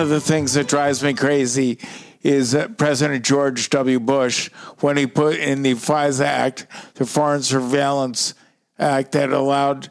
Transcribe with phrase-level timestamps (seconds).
[0.00, 1.78] One of the things that drives me crazy
[2.22, 4.00] is that President George W.
[4.00, 8.32] Bush, when he put in the FISA Act, the Foreign Surveillance
[8.78, 9.90] Act, that allowed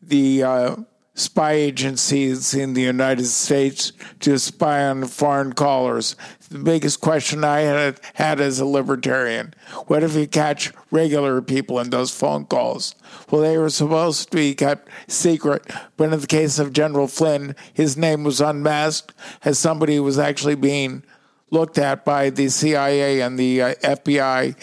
[0.00, 0.76] the uh,
[1.12, 6.16] spy agencies in the United States to spy on foreign callers.
[6.50, 9.54] The biggest question I had, had as a libertarian
[9.86, 12.96] what if you catch regular people in those phone calls?
[13.30, 15.64] Well, they were supposed to be kept secret,
[15.96, 19.14] but in the case of General Flynn, his name was unmasked
[19.44, 21.04] as somebody who was actually being
[21.50, 24.56] looked at by the CIA and the uh, FBI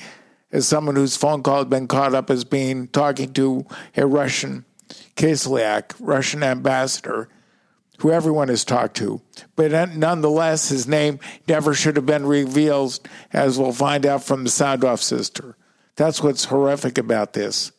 [0.51, 3.65] as someone whose phone call had been caught up as being talking to
[3.95, 4.65] a Russian
[5.15, 7.29] Kislyak, Russian ambassador,
[7.97, 9.21] who everyone has talked to.
[9.55, 12.99] But nonetheless, his name never should have been revealed,
[13.33, 15.55] as we'll find out from the sound off sister.
[15.95, 17.71] That's what's horrific about this.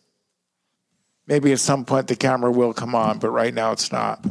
[1.27, 4.24] Maybe at some point the camera will come on, but right now it's not.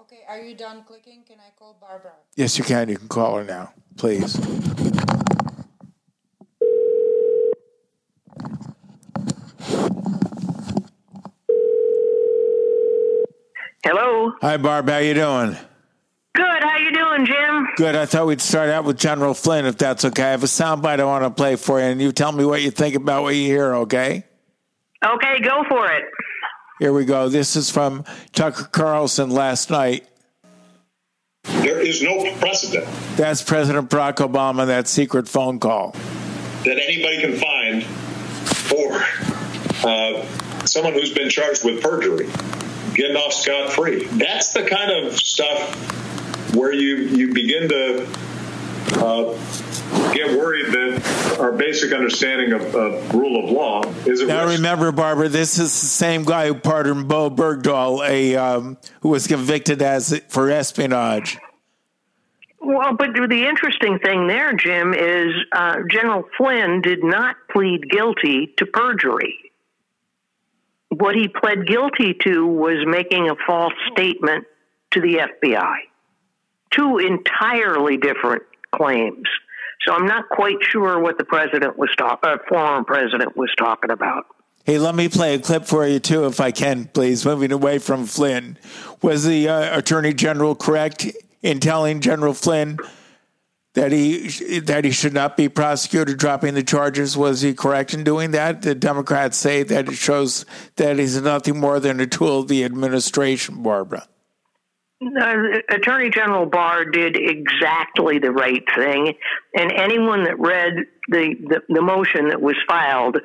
[0.00, 1.24] Okay, are you done clicking?
[1.26, 2.12] Can I call Barbara?
[2.36, 2.88] Yes, you can.
[2.88, 4.38] You can call her now, please.
[13.84, 14.23] Hello.
[14.40, 14.88] Hi, Barb.
[14.88, 15.56] How you doing?
[16.34, 16.62] Good.
[16.62, 17.68] How you doing, Jim?
[17.76, 17.94] Good.
[17.94, 20.24] I thought we'd start out with General Flynn, if that's okay.
[20.24, 22.60] I have a soundbite I want to play for you, and you tell me what
[22.60, 24.24] you think about what you hear, okay?
[25.04, 26.04] Okay, go for it.
[26.80, 27.28] Here we go.
[27.28, 30.06] This is from Tucker Carlson last night.
[31.44, 32.86] There is no precedent.
[33.16, 35.92] That's President Barack Obama, that secret phone call.
[36.64, 38.92] That anybody can find for
[39.88, 40.24] uh,
[40.64, 42.28] someone who's been charged with perjury
[42.94, 44.04] getting off scot free.
[44.06, 45.74] That's the kind of stuff
[46.54, 48.06] where you you begin to
[48.96, 54.44] uh, get worried that our basic understanding of, of rule of law is at now.
[54.44, 54.56] Risk.
[54.58, 59.26] Remember, Barbara, this is the same guy who pardoned Bowe Bergdahl, a um, who was
[59.26, 61.38] convicted as for espionage.
[62.60, 68.54] Well, but the interesting thing there, Jim, is uh, General Flynn did not plead guilty
[68.56, 69.34] to perjury
[70.98, 74.44] what he pled guilty to was making a false statement
[74.92, 75.74] to the FBI.
[76.70, 78.42] Two entirely different
[78.74, 79.28] claims.
[79.86, 83.90] So I'm not quite sure what the president was talking, uh, former president was talking
[83.90, 84.26] about.
[84.64, 87.26] Hey, let me play a clip for you too, if I can, please.
[87.26, 88.58] Moving away from Flynn,
[89.02, 91.06] was the uh, attorney general correct
[91.42, 92.78] in telling General Flynn
[93.74, 97.16] that he that he should not be prosecuted dropping the charges?
[97.16, 98.62] Was he correct in doing that?
[98.62, 100.46] The democrats say that it shows
[100.76, 104.08] that he's nothing more than a tool of the administration barbara.
[105.68, 109.12] Attorney general barr did exactly the right thing
[109.54, 110.72] and anyone that read
[111.08, 113.18] the, the, the motion that was filed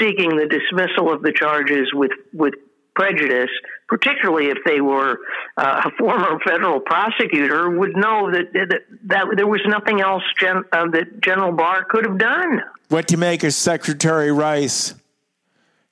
[0.00, 2.54] seeking the dismissal of the charges with with
[2.96, 3.50] prejudice,
[3.86, 5.18] particularly if they were
[5.56, 10.64] uh, a former federal prosecutor, would know that that, that there was nothing else gen,
[10.72, 12.62] uh, that General Barr could have done.
[12.88, 14.94] What to make of Secretary Rice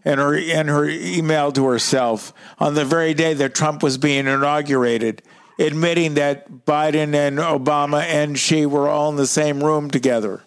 [0.05, 4.27] and her and her email to herself on the very day that Trump was being
[4.27, 5.23] inaugurated,
[5.59, 10.43] admitting that Biden and Obama and she were all in the same room together,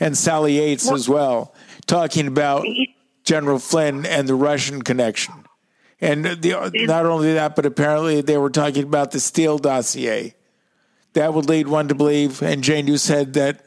[0.00, 1.54] and Sally Yates as well,
[1.86, 2.64] talking about
[3.24, 5.45] General Flynn and the Russian connection.
[6.00, 10.34] And the, not only that, but apparently they were talking about the Steele dossier.
[11.14, 13.66] That would lead one to believe, and Jane, you said that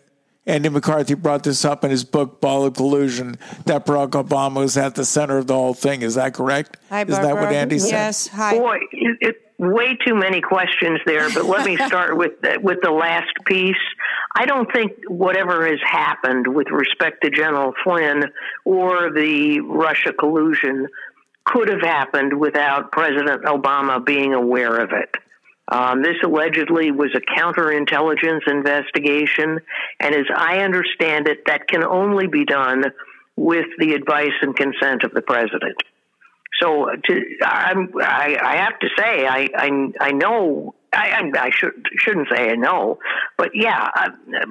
[0.49, 4.77] Andy McCarthy brought this up in his book, Ball of Collusion, that Barack Obama was
[4.77, 6.01] at the center of the whole thing.
[6.01, 6.77] Is that correct?
[6.89, 7.89] Hi, Is that what Andy said?
[7.91, 8.27] Yes.
[8.27, 8.57] Hi.
[8.57, 12.79] Boy, it, it, way too many questions there, but let me start with the, with
[12.81, 13.75] the last piece.
[14.35, 18.23] I don't think whatever has happened with respect to General Flynn
[18.65, 20.87] or the Russia collusion
[21.45, 25.15] could have happened without President Obama being aware of it.
[25.71, 29.59] Um, this allegedly was a counterintelligence investigation,
[29.99, 32.85] and as I understand it, that can only be done
[33.35, 35.77] with the advice and consent of the president.
[36.59, 42.27] So, to, I, I have to say, I, I, I know I, I should, shouldn't
[42.33, 42.97] say I know,
[43.37, 44.09] but yeah, uh,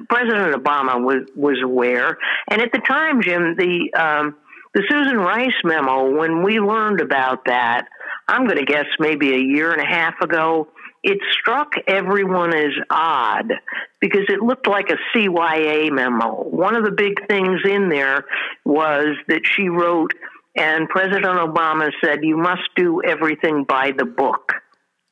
[0.09, 2.17] President Obama was was aware,
[2.49, 4.35] and at the time, Jim, the um,
[4.79, 7.87] the Susan Rice memo, when we learned about that,
[8.27, 10.69] I'm going to guess maybe a year and a half ago,
[11.03, 13.51] it struck everyone as odd
[13.99, 16.43] because it looked like a CYA memo.
[16.43, 18.23] One of the big things in there
[18.63, 20.13] was that she wrote,
[20.55, 24.53] and President Obama said, you must do everything by the book.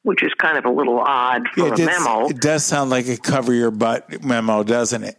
[0.03, 2.29] Which is kind of a little odd for Yeah, a memo.
[2.29, 5.17] It does sound like a cover your butt memo, doesn't it?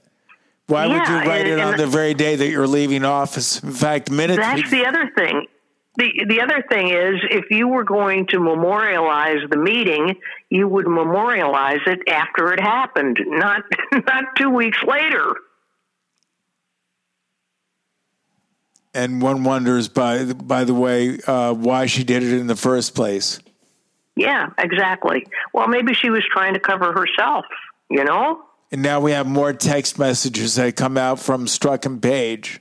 [0.68, 3.62] Why would you write and- it on the very day that you're leaving office?
[3.62, 4.38] In fact, minutes.
[4.38, 5.46] That's the other thing.
[5.96, 10.16] the the other thing is, if you were going to memorialize the meeting,
[10.50, 15.34] you would memorialize it after it happened, not not two weeks later.
[18.94, 22.94] And one wonders, by by the way, uh, why she did it in the first
[22.94, 23.40] place.
[24.16, 25.26] Yeah, exactly.
[25.54, 27.46] Well, maybe she was trying to cover herself.
[27.90, 28.44] You know.
[28.70, 32.60] And now we have more text messages that come out from Strzok and Page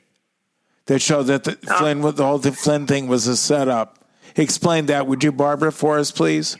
[0.86, 1.78] that show that the Oh.
[1.80, 4.00] Flynn, the whole Flynn thing was a setup.
[4.36, 6.58] Explain that, would you, Barbara, for us, please?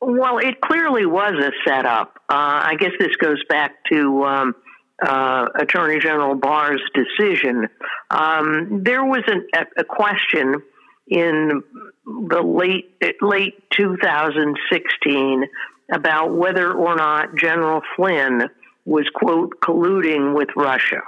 [0.00, 2.16] Well, it clearly was a setup.
[2.28, 2.34] Uh,
[2.64, 4.54] I guess this goes back to um,
[5.00, 7.68] uh, Attorney General Barr's decision.
[8.10, 10.60] Um, there was an, a, a question
[11.06, 11.62] in
[12.04, 15.44] the late late 2016
[15.92, 18.48] about whether or not General Flynn
[18.84, 21.02] was quote colluding with Russia.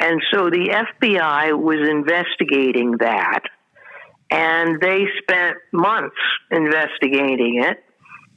[0.00, 3.42] And so the FBI was investigating that,
[4.30, 6.16] and they spent months
[6.50, 7.84] investigating it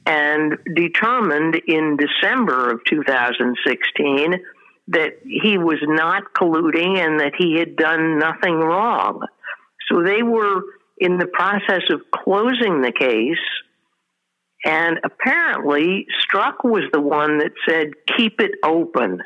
[0.06, 4.34] and determined in December of 2016
[4.88, 9.26] that he was not colluding and that he had done nothing wrong.
[9.90, 10.62] So they were
[10.98, 13.38] in the process of closing the case,
[14.64, 19.22] and apparently Strzok was the one that said, keep it open.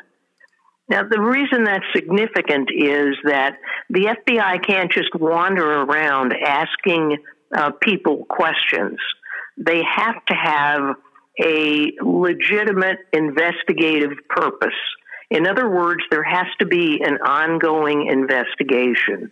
[0.89, 3.57] Now, the reason that's significant is that
[3.89, 7.17] the FBI can't just wander around asking
[7.55, 8.97] uh, people questions.
[9.57, 10.95] They have to have
[11.41, 14.73] a legitimate investigative purpose.
[15.29, 19.31] In other words, there has to be an ongoing investigation.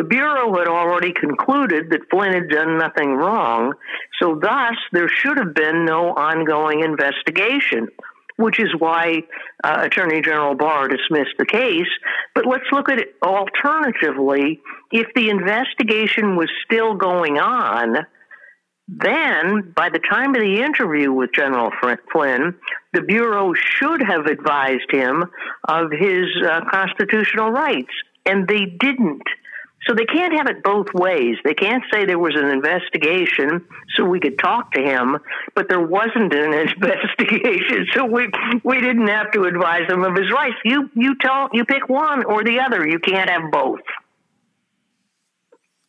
[0.00, 3.74] The Bureau had already concluded that Flynn had done nothing wrong,
[4.18, 7.88] so thus there should have been no ongoing investigation
[8.36, 9.20] which is why
[9.62, 11.90] uh, Attorney General Barr dismissed the case.
[12.34, 14.62] But let's look at it alternatively.
[14.90, 17.96] If the investigation was still going on,
[18.88, 21.70] then by the time of the interview with General
[22.10, 22.54] Flynn,
[22.94, 25.26] the Bureau should have advised him
[25.68, 27.92] of his uh, constitutional rights,
[28.24, 29.24] and they didn't.
[29.86, 31.36] So they can't have it both ways.
[31.42, 33.66] They can't say there was an investigation
[33.96, 35.18] so we could talk to him,
[35.54, 38.28] but there wasn't an investigation, so we
[38.62, 40.56] we didn't have to advise him of his rights.
[40.64, 42.86] You you tell you pick one or the other.
[42.86, 43.80] You can't have both.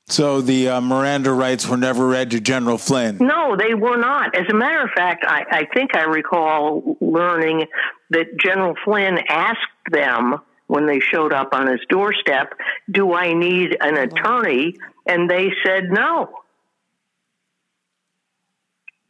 [0.08, 3.18] So the uh, Miranda rights were never read to General Flynn.
[3.22, 4.36] No, they were not.
[4.36, 7.68] As a matter of fact, I, I think I recall learning
[8.10, 9.60] that General Flynn asked
[9.90, 10.42] them
[10.72, 12.54] when they showed up on his doorstep,
[12.90, 14.76] Do I need an attorney?
[15.06, 16.30] And they said no.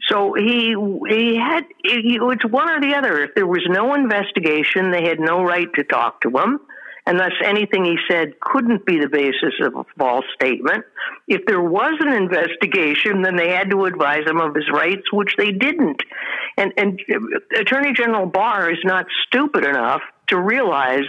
[0.10, 0.76] So he
[1.08, 3.24] he had it's one or the other.
[3.24, 6.60] If there was no investigation, they had no right to talk to him,
[7.06, 10.84] and thus anything he said couldn't be the basis of a false statement.
[11.28, 15.36] If there was an investigation, then they had to advise him of his rights, which
[15.38, 16.02] they didn't.
[16.58, 21.06] And and uh, Attorney General Barr is not stupid enough to realize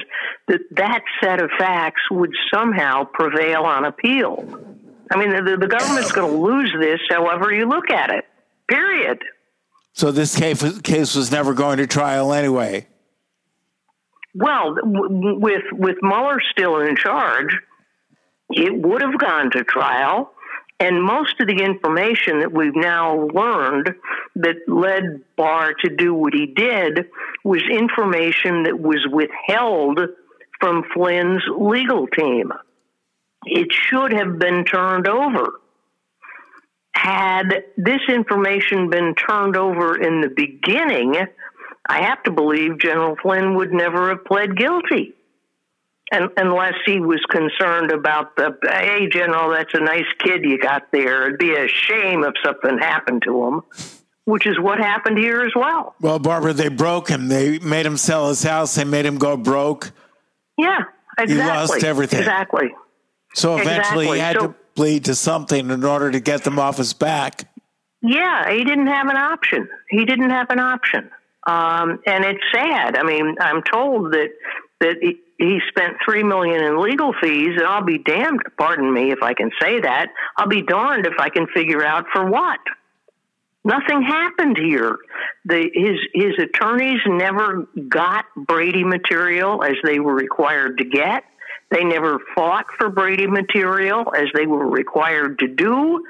[0.48, 4.44] that that set of facts would somehow prevail on appeal.
[5.10, 8.24] I mean, the, the government's going to lose this however you look at it,
[8.68, 9.22] period.
[9.94, 12.86] So this case, case was never going to trial anyway.
[14.34, 17.54] Well, w- with, with Mueller still in charge,
[18.50, 20.31] it would have gone to trial.
[20.82, 23.94] And most of the information that we've now learned
[24.34, 27.06] that led Barr to do what he did
[27.44, 30.00] was information that was withheld
[30.58, 32.50] from Flynn's legal team.
[33.44, 35.52] It should have been turned over.
[36.96, 41.14] Had this information been turned over in the beginning,
[41.88, 45.14] I have to believe General Flynn would never have pled guilty.
[46.12, 50.92] And, unless he was concerned about the, hey, General, that's a nice kid you got
[50.92, 51.26] there.
[51.26, 53.62] It'd be a shame if something happened to him,
[54.26, 55.94] which is what happened here as well.
[56.02, 57.28] Well, Barbara, they broke him.
[57.28, 58.74] They made him sell his house.
[58.74, 59.90] They made him go broke.
[60.58, 60.80] Yeah,
[61.18, 61.34] exactly.
[61.34, 62.18] He lost everything.
[62.20, 62.68] Exactly.
[63.34, 64.16] So eventually Exactly.
[64.18, 67.44] he had So- to plead to something in order to get them off his back.
[68.02, 69.66] Yeah, he didn't have an option.
[69.88, 71.10] He didn't have an option,
[71.46, 72.96] um, and it's sad.
[72.98, 74.30] I mean, I'm told that
[74.80, 74.96] that
[75.42, 78.40] he, spent three million in legal fees, and I'll be damned.
[78.56, 80.08] Pardon me if I can say that.
[80.36, 82.60] I'll be darned if I can figure out for what.
[83.64, 84.98] Nothing happened here.
[85.44, 91.24] The, his his attorneys never got Brady material as they were required to get.
[91.70, 96.04] They never fought for Brady material as they were required to do.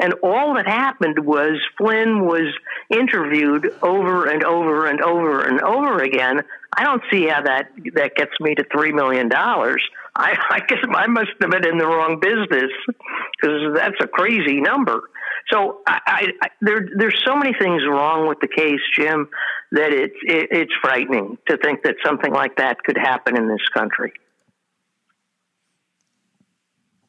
[0.00, 2.52] And all that happened was Flynn was
[2.90, 6.42] interviewed over and over and over and over again
[6.74, 9.84] I don't see how that that gets me to three million dollars.
[10.16, 14.60] I, I guess I must have been in the wrong business because that's a crazy
[14.60, 15.02] number.
[15.50, 19.28] So I, I, there, there's so many things wrong with the case, Jim,
[19.72, 23.66] that it's it, it's frightening to think that something like that could happen in this
[23.74, 24.12] country.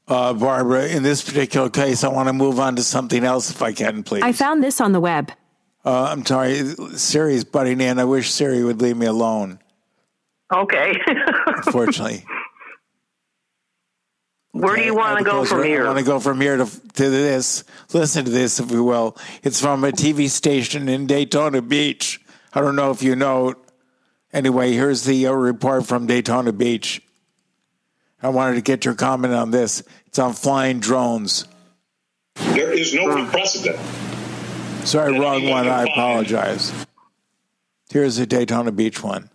[0.08, 3.62] Uh, Barbara, in this particular case, I want to move on to something else, if
[3.62, 4.24] I can, please.
[4.24, 5.32] I found this on the web.
[5.86, 6.64] Uh, I'm sorry,
[6.96, 8.00] Siri's butting in.
[8.00, 9.60] I wish Siri would leave me alone.
[10.54, 10.98] Okay.
[11.48, 12.26] Unfortunately.
[14.52, 15.84] Where do you want to go from here?
[15.84, 17.64] I want to go from here to, to this.
[17.92, 19.18] Listen to this, if you will.
[19.42, 22.22] It's from a TV station in Daytona Beach.
[22.54, 23.56] I don't know if you know.
[24.32, 27.02] Anyway, here's the uh, report from Daytona Beach.
[28.24, 29.84] I wanted to get your comment on this.
[30.08, 31.46] It's on flying drones.
[32.36, 33.78] There is no precedent.
[34.86, 35.68] Sorry, wrong one.
[35.68, 36.72] I apologize.
[37.90, 39.30] Here's the Daytona Beach one.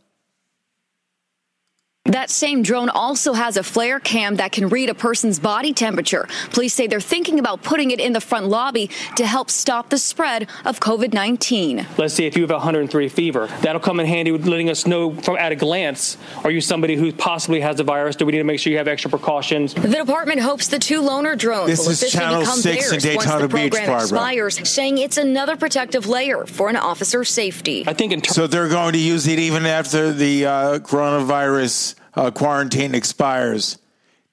[2.08, 6.26] That same drone also has a flare cam that can read a person's body temperature.
[6.50, 9.98] Police say they're thinking about putting it in the front lobby to help stop the
[9.98, 11.86] spread of COVID 19.
[11.98, 15.12] Let's see if you have 103 fever, that'll come in handy with letting us know
[15.12, 18.16] from at a glance are you somebody who possibly has the virus?
[18.16, 19.74] Do we need to make sure you have extra precautions?
[19.74, 23.00] The department hopes the two loaner drones This will is officially Channel become 6 in
[23.00, 24.02] theirs once the Beach, program Barbara.
[24.02, 27.84] expires, saying it's another protective layer for an officer's safety.
[27.86, 31.98] I think in terms So they're going to use it even after the uh, coronavirus
[32.18, 33.78] uh, quarantine expires.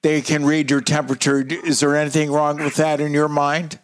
[0.02, 1.46] They can read your temperature.
[1.46, 3.78] Is there anything wrong with that in your mind?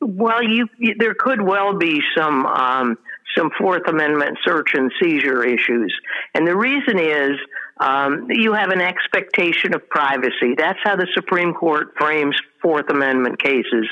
[0.00, 2.98] Well, you, you there could well be some um,
[3.36, 5.94] some Fourth Amendment search and seizure issues,
[6.34, 7.38] and the reason is
[7.80, 10.54] um, you have an expectation of privacy.
[10.56, 13.88] That's how the Supreme Court frames Fourth Amendment cases.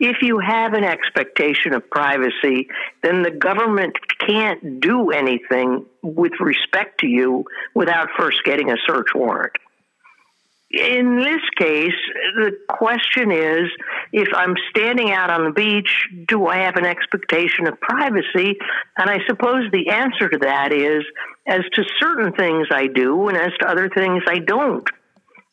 [0.00, 2.68] If you have an expectation of privacy,
[3.02, 9.08] then the government can't do anything with respect to you without first getting a search
[9.14, 9.52] warrant.
[10.70, 11.94] In this case,
[12.34, 13.70] the question is
[14.12, 18.58] if I'm standing out on the beach, do I have an expectation of privacy?
[18.96, 21.04] And I suppose the answer to that is
[21.46, 24.88] as to certain things I do, and as to other things I don't.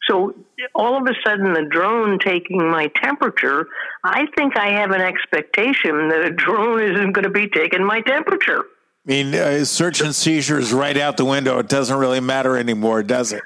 [0.09, 0.33] So
[0.75, 3.67] all of a sudden, the drone taking my temperature,
[4.03, 8.01] I think I have an expectation that a drone isn't going to be taking my
[8.01, 8.65] temperature.
[9.05, 11.59] I mean, uh, search and seizure is right out the window.
[11.59, 13.43] It doesn't really matter anymore, does it?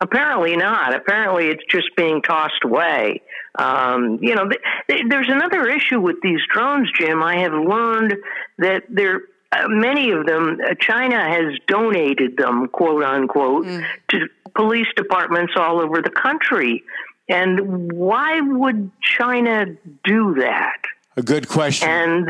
[0.00, 0.96] Apparently not.
[0.96, 3.22] Apparently, it's just being tossed away.
[3.56, 7.22] Um, you know, th- th- there's another issue with these drones, Jim.
[7.22, 8.16] I have learned
[8.58, 9.22] that there.
[9.52, 13.66] Uh, many of them, uh, China has donated them, quote unquote,
[14.08, 16.82] to police departments all over the country.
[17.28, 19.66] And why would China
[20.04, 20.78] do that?
[21.16, 21.88] A good question.
[21.88, 22.28] And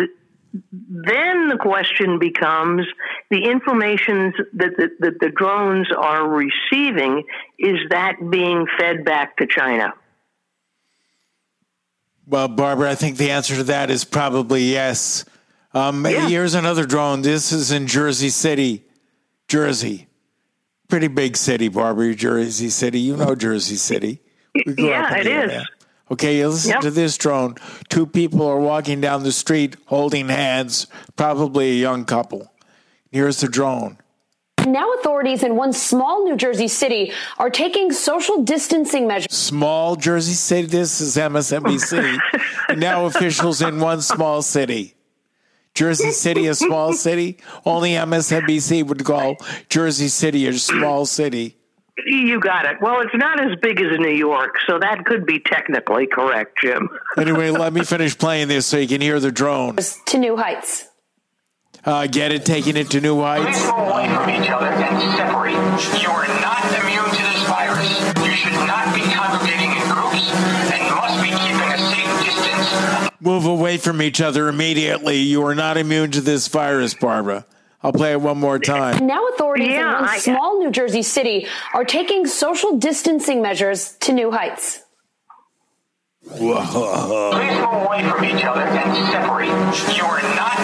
[0.80, 2.86] then the question becomes
[3.30, 7.24] the information that the, that the drones are receiving,
[7.58, 9.94] is that being fed back to China?
[12.26, 15.24] Well, Barbara, I think the answer to that is probably yes.
[15.74, 16.28] Um, Yeah.
[16.28, 17.22] Here's another drone.
[17.22, 18.84] This is in Jersey City,
[19.48, 20.08] Jersey.
[20.88, 23.00] Pretty big city, Barbara, Jersey City.
[23.00, 24.20] You know Jersey City.
[24.54, 25.62] We grew Yeah, up in it the is.
[26.10, 26.80] Okay, you listen Yep.
[26.82, 27.54] to this drone.
[27.88, 30.86] Two people are walking down the street holding hands,
[31.16, 32.52] probably a young couple.
[33.10, 33.96] Here's the drone.
[34.66, 39.32] Now, authorities in one small New Jersey city are taking social distancing measures.
[39.34, 40.66] Small Jersey City.
[40.66, 42.18] This is MSNBC.
[42.76, 44.94] now officials in one small city.
[45.74, 47.38] Jersey City, a small city.
[47.64, 49.36] Only MSNBC would call
[49.68, 51.56] Jersey City a small city.
[52.06, 52.78] You got it.
[52.80, 56.88] Well, it's not as big as New York, so that could be technically correct, Jim.
[57.18, 59.76] Anyway, let me finish playing this so you can hear the drone.
[60.06, 60.88] To new heights.
[61.84, 63.66] Uh, get it, taking it to new Please heights.
[63.70, 66.02] go away from each other and separate.
[66.02, 66.24] You are
[73.22, 75.18] Move away from each other immediately.
[75.18, 77.46] You are not immune to this virus, Barbara.
[77.80, 79.06] I'll play it one more time.
[79.06, 84.12] Now, authorities Yeah, in one small New Jersey city are taking social distancing measures to
[84.12, 84.80] new heights.
[86.24, 89.96] Please go away from each other and separate.
[89.96, 90.58] You are not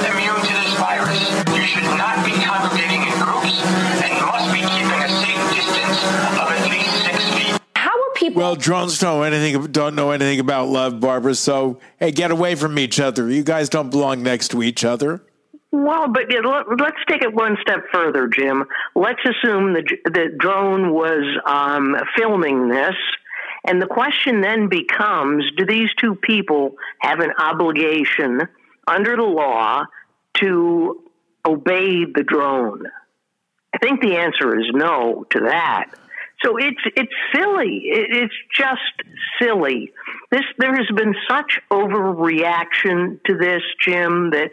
[8.29, 8.43] people?
[8.43, 11.35] Well, drones know anything don't know anything about love, Barbara.
[11.35, 13.31] So hey, get away from each other.
[13.31, 15.23] You guys don't belong next to each other.
[15.71, 18.65] Well, but let- let's take it one step further, Jim.
[18.95, 22.95] Let's assume the, the drone was um, filming this,
[23.67, 28.49] and the question then becomes do these two people have an obligation
[28.87, 29.85] under the law
[30.41, 31.05] to
[31.45, 32.85] obey the drone?
[33.75, 35.91] I think the answer is no to that.
[36.45, 37.83] So it's it's silly.
[37.85, 38.81] It's just
[39.41, 39.93] silly.
[40.31, 44.51] This there has been such overreaction to this, Jim, that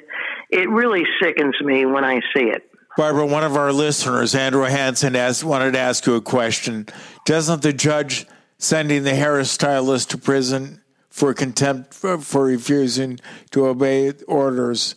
[0.50, 2.64] it really sickens me when I see it.
[2.98, 6.88] Barbara, one of our listeners, Andrew Hansen, asked, wanted to ask you a question.
[7.26, 8.26] Doesn't the judge
[8.58, 13.20] sending the hairstylist to prison for contempt for, for refusing
[13.52, 14.96] to obey orders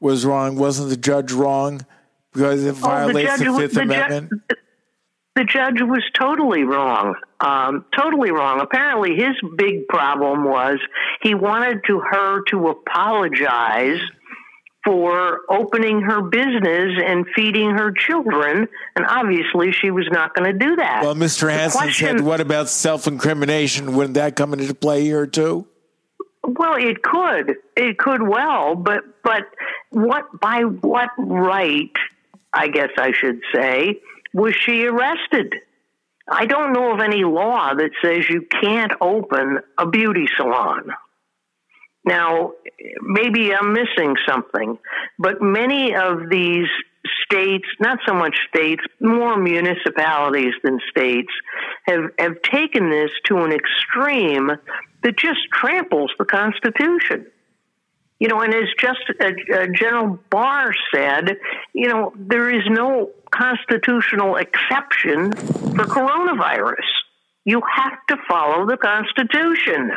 [0.00, 0.56] was wrong?
[0.56, 1.86] Wasn't the judge wrong
[2.32, 4.30] because it violates oh, the, the, Fifth the Amendment?
[4.30, 4.56] Ju-
[5.36, 7.14] the judge was totally wrong.
[7.40, 8.60] Um, totally wrong.
[8.60, 10.78] Apparently, his big problem was
[11.22, 13.98] he wanted to her to apologize
[14.84, 20.58] for opening her business and feeding her children, and obviously she was not going to
[20.58, 21.02] do that.
[21.02, 21.50] Well, Mr.
[21.50, 23.96] Hansen question, said, "What about self-incrimination?
[23.96, 25.66] Wouldn't that come into play here too?"
[26.46, 27.56] Well, it could.
[27.76, 29.44] It could well, but but
[29.90, 31.90] what by what right?
[32.52, 34.00] I guess I should say
[34.34, 35.54] was she arrested?
[36.28, 40.90] I don't know of any law that says you can't open a beauty salon.
[42.04, 42.52] Now,
[43.00, 44.78] maybe I'm missing something,
[45.18, 46.66] but many of these
[47.24, 51.32] states, not so much states, more municipalities than states,
[51.86, 54.50] have, have taken this to an extreme
[55.02, 57.26] that just tramples the Constitution.
[58.24, 61.36] You know, and as just uh, uh, General Barr said,
[61.74, 66.86] you know, there is no constitutional exception for coronavirus.
[67.44, 69.92] You have to follow the Constitution.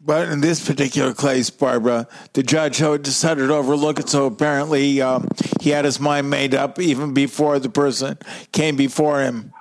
[0.00, 4.08] But in this particular case, Barbara, the judge decided to overlook it.
[4.08, 5.28] So apparently, um,
[5.60, 8.18] he had his mind made up even before the person
[8.50, 9.52] came before him.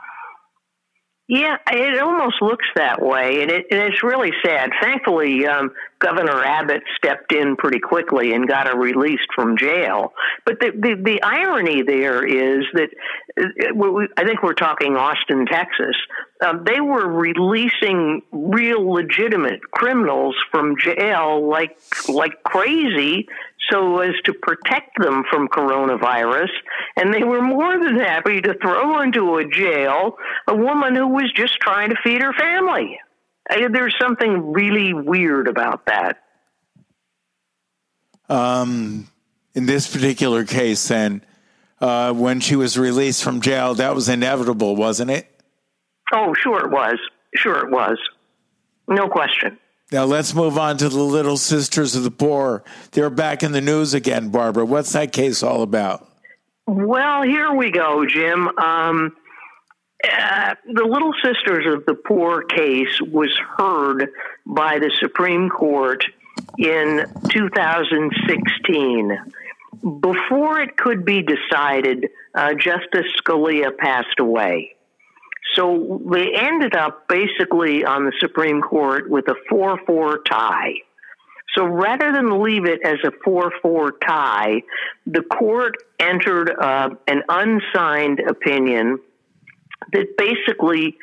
[1.32, 4.72] Yeah, it almost looks that way, and, it, and it's really sad.
[4.82, 10.12] Thankfully, um, Governor Abbott stepped in pretty quickly and got her released from jail.
[10.46, 12.90] But the the, the irony there is that
[13.40, 15.96] uh, I think we're talking Austin, Texas.
[16.46, 23.30] Um, they were releasing real legitimate criminals from jail like like crazy
[23.70, 26.50] so as to protect them from coronavirus
[26.96, 31.32] and they were more than happy to throw into a jail a woman who was
[31.36, 32.98] just trying to feed her family
[33.70, 36.24] there's something really weird about that.
[38.30, 39.08] Um,
[39.54, 41.24] in this particular case, then,
[41.82, 45.28] uh, when she was released from jail, that was inevitable, wasn't it?
[46.14, 46.98] Oh, sure it was.
[47.36, 47.98] Sure it was.
[48.88, 49.58] No question.
[49.92, 52.64] Now let's move on to the Little Sisters of the Poor.
[52.92, 54.66] They're back in the news again, Barbara.
[54.66, 56.08] What's that case all about?
[56.66, 58.48] Well, here we go, Jim.
[58.58, 59.18] Um,
[60.10, 64.10] uh, the Little Sisters of the Poor case was heard
[64.46, 66.06] by the Supreme Court
[66.58, 69.20] in 2016.
[70.00, 74.76] Before it could be decided, uh, Justice Scalia passed away.
[75.56, 80.74] So they ended up basically on the Supreme Court with a 4 4 tie.
[81.56, 84.62] So rather than leave it as a 4 4 tie,
[85.06, 89.00] the court entered uh, an unsigned opinion
[89.92, 90.98] that basically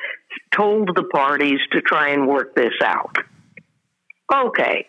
[0.55, 3.17] told the parties to try and work this out.
[4.33, 4.87] Okay.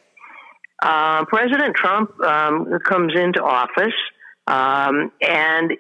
[0.82, 3.94] Uh, President Trump um, comes into office,
[4.48, 5.74] um, and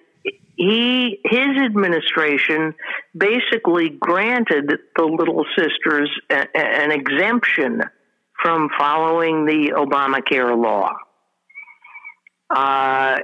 [0.60, 2.76] he his administration
[3.18, 7.82] basically granted the Little Sisters a, an exemption
[8.44, 10.92] from following the Obamacare law.
[12.50, 13.20] Uh,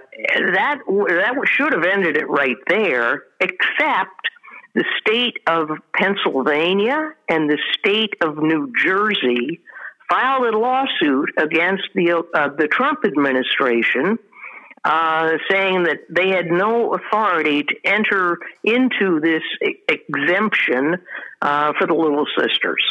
[0.54, 4.30] that that should have ended it right there, except
[4.74, 9.60] the state of Pennsylvania and the state of New Jersey
[10.10, 14.20] filed a lawsuit against the uh, the Trump administration,
[14.86, 19.42] uh, saying that they had no authority to enter into this
[19.90, 20.98] exemption
[21.42, 22.84] uh, for the Little Sisters.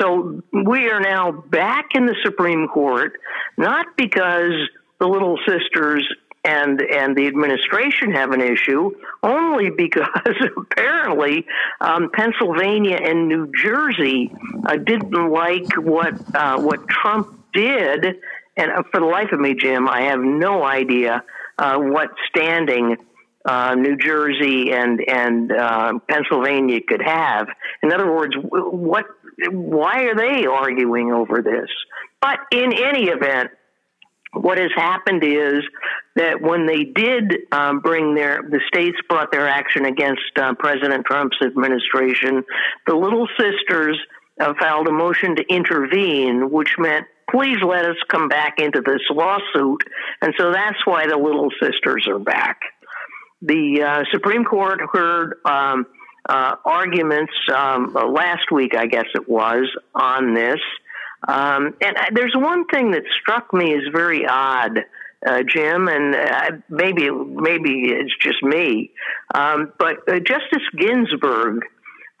[0.00, 3.12] So we are now back in the Supreme Court,
[3.56, 4.54] not because
[4.98, 6.06] the Little Sisters
[6.42, 8.90] and and the administration have an issue
[9.22, 10.06] only because
[10.56, 11.46] apparently
[11.80, 14.32] um, Pennsylvania and New Jersey
[14.64, 18.16] uh, didn't like what uh, what Trump did,
[18.60, 21.22] and uh, for the life of me, Jim, I have no idea
[21.58, 22.96] uh, what standing.
[23.42, 27.48] Uh, New Jersey and and uh, Pennsylvania could have.
[27.82, 29.06] In other words, what?
[29.50, 31.70] Why are they arguing over this?
[32.20, 33.50] But in any event,
[34.32, 35.62] what has happened is
[36.16, 41.04] that when they did um, bring their, the states brought their action against uh, President
[41.06, 42.44] Trump's administration,
[42.86, 43.98] the Little Sisters
[44.38, 49.00] uh, filed a motion to intervene, which meant please let us come back into this
[49.10, 49.82] lawsuit.
[50.20, 52.60] And so that's why the Little Sisters are back.
[53.42, 55.86] The uh, Supreme Court heard um,
[56.28, 60.60] uh, arguments um, last week, I guess it was, on this.
[61.26, 64.80] Um, and there's one thing that struck me as very odd.
[65.26, 68.90] Uh, Jim, and uh, maybe maybe it's just me,
[69.34, 71.60] um, but uh, Justice Ginsburg,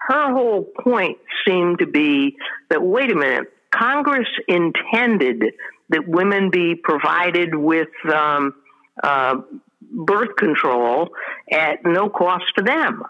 [0.00, 2.36] her whole point seemed to be
[2.68, 5.44] that wait a minute, Congress intended
[5.90, 8.54] that women be provided with um,
[9.02, 9.36] uh,
[9.80, 11.10] birth control
[11.50, 13.02] at no cost to them.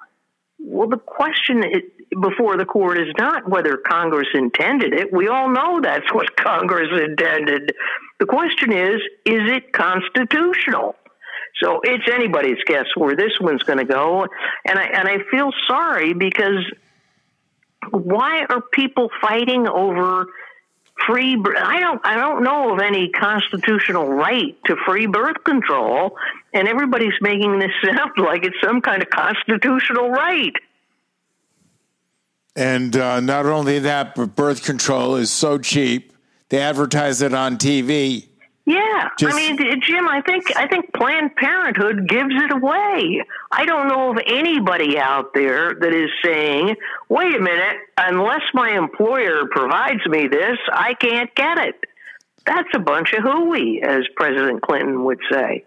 [0.59, 1.64] Well, the question
[2.20, 5.12] before the court is not whether Congress intended it.
[5.12, 7.73] We all know that's what Congress intended.
[8.18, 10.96] The question is, is it constitutional?
[11.62, 14.27] So it's anybody's guess where this one's going to go,
[14.66, 16.64] and I and I feel sorry because
[17.90, 20.27] why are people fighting over
[21.07, 21.35] free?
[21.35, 26.17] I don't I don't know of any constitutional right to free birth control,
[26.53, 30.55] and everybody's making this sound like it's some kind of constitutional right.
[32.57, 36.13] And uh, not only that, but birth control is so cheap.
[36.49, 38.30] They advertise it on TV.
[38.71, 43.21] Yeah, Just, I mean, Jim, I think I think Planned Parenthood gives it away.
[43.51, 46.77] I don't know of anybody out there that is saying,
[47.09, 51.75] "Wait a minute, unless my employer provides me this, I can't get it."
[52.47, 55.65] That's a bunch of hooey, as President Clinton would say.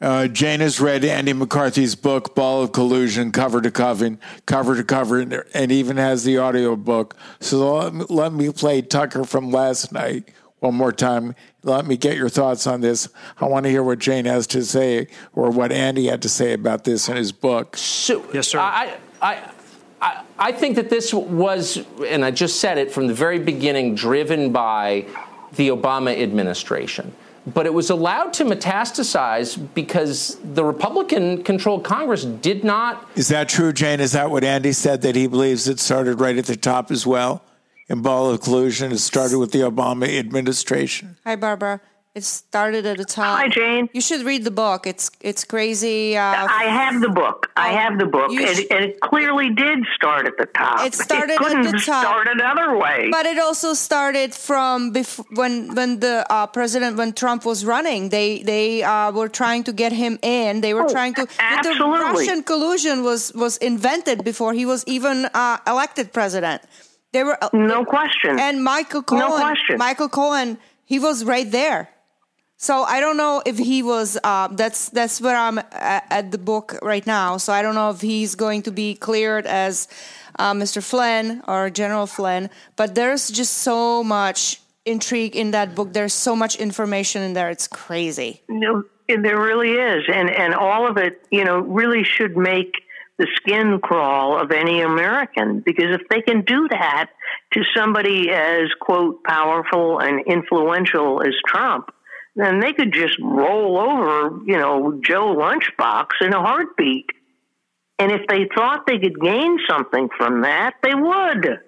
[0.00, 4.84] Uh, Jane has read Andy McCarthy's book, Ball of Collusion, cover to cover, cover to
[4.84, 7.14] cover, and even has the audio book.
[7.40, 11.34] So let me, let me play Tucker from last night one more time.
[11.66, 13.08] Let me get your thoughts on this.
[13.38, 16.52] I want to hear what Jane has to say or what Andy had to say
[16.52, 17.76] about this in his book.
[17.76, 18.60] So, yes, sir.
[18.60, 19.50] I, I,
[20.00, 23.96] I, I think that this was, and I just said it from the very beginning,
[23.96, 25.06] driven by
[25.56, 27.12] the Obama administration
[27.46, 33.08] but it was allowed to metastasize because the Republican controlled Congress did not.
[33.14, 34.00] Is that true, Jane?
[34.00, 37.06] Is that what Andy said that he believes it started right at the top as
[37.06, 37.42] well?
[37.88, 41.16] In ball of collusion, it started with the Obama administration.
[41.24, 41.80] Hi, Barbara.
[42.16, 43.38] It started at the top.
[43.38, 43.90] Hi, Jane.
[43.92, 44.86] You should read the book.
[44.86, 46.16] It's it's crazy.
[46.16, 47.52] Uh, I have the book.
[47.56, 50.86] I oh, have the book, and, sh- and, it clearly did start at the top.
[50.86, 52.04] It started it at the top.
[52.06, 53.10] Start another way.
[53.10, 58.08] But it also started from before, when when the uh, president when Trump was running.
[58.08, 60.62] They they uh, were trying to get him in.
[60.62, 61.28] They were oh, trying to.
[61.38, 61.98] Absolutely.
[61.98, 66.62] The Russian collusion was was invented before he was even uh, elected president.
[67.16, 68.38] They were uh, no question.
[68.38, 69.20] And Michael Cohen.
[69.20, 69.78] No question.
[69.78, 70.58] Michael Cohen.
[70.84, 71.88] He was right there.
[72.58, 74.18] So I don't know if he was.
[74.22, 77.38] Uh, that's that's where I'm at, at, the book right now.
[77.38, 79.88] So I don't know if he's going to be cleared as
[80.38, 80.82] uh, Mr.
[80.82, 82.50] Flynn or General Flynn.
[82.76, 85.94] But there's just so much intrigue in that book.
[85.94, 87.48] There's so much information in there.
[87.48, 88.42] It's crazy.
[88.46, 92.74] No, there really is, and and all of it, you know, really should make
[93.18, 97.10] the skin crawl of any American because if they can do that
[97.52, 101.90] to somebody as quote powerful and influential as Trump
[102.36, 107.06] then they could just roll over, you know, Joe Lunchbox in a heartbeat.
[107.98, 111.60] And if they thought they could gain something from that, they would.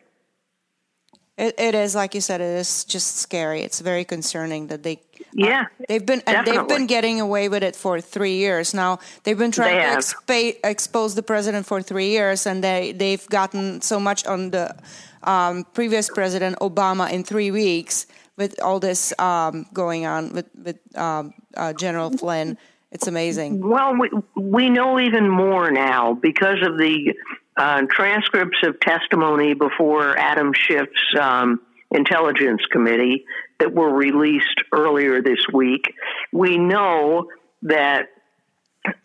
[1.39, 2.41] It, it is like you said.
[2.41, 3.63] It is just scary.
[3.63, 5.01] It's very concerning that they.
[5.33, 8.99] Yeah, uh, they've been and they've been getting away with it for three years now.
[9.23, 13.25] They've been trying they to expa- expose the president for three years, and they they've
[13.29, 14.75] gotten so much on the
[15.23, 20.79] um, previous president Obama in three weeks with all this um, going on with with
[20.97, 22.59] um, uh, General Flynn.
[22.91, 23.61] It's amazing.
[23.61, 27.15] Well, we we know even more now because of the
[27.59, 33.25] uh, transcripts of testimony before Adam Schiff's um, Intelligence Committee
[33.59, 35.93] that were released earlier this week.
[36.33, 37.29] We know
[37.63, 38.07] that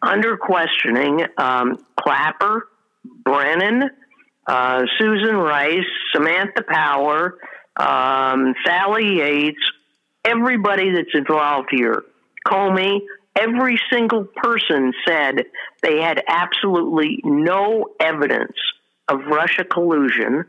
[0.02, 2.68] under questioning, um, Clapper,
[3.04, 3.90] Brennan,
[4.46, 5.80] uh, Susan Rice,
[6.14, 7.38] Samantha Power,
[7.78, 9.72] um, Sally Yates,
[10.24, 12.04] everybody that's involved here,
[12.48, 13.00] Comey,
[13.36, 15.46] every single person said
[15.82, 18.58] they had absolutely no evidence
[19.08, 20.46] of Russia collusion.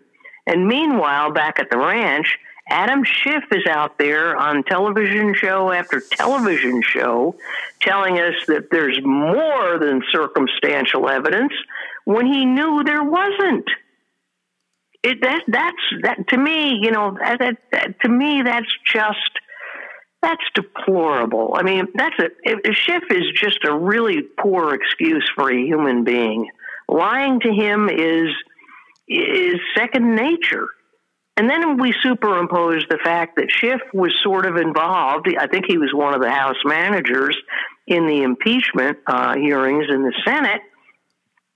[0.47, 6.01] And meanwhile, back at the ranch, Adam Schiff is out there on television show after
[6.01, 7.35] television show
[7.81, 11.53] telling us that there's more than circumstantial evidence
[12.05, 13.68] when he knew there wasn't
[15.05, 19.18] it, that that's that to me, you know, that, that, that, to me that's just
[20.25, 21.55] that's deplorable.
[21.55, 26.03] I mean, that's a, a Schiff is just a really poor excuse for a human
[26.03, 26.49] being.
[26.89, 28.31] Lying to him is
[29.07, 30.67] is second nature.
[31.37, 35.29] And then we superimpose the fact that Schiff was sort of involved.
[35.39, 37.37] I think he was one of the House managers
[37.87, 40.63] in the impeachment uh, hearings in the Senate,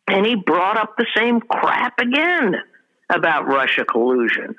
[0.09, 2.57] and he brought up the same crap again
[3.09, 4.57] about Russia collusion,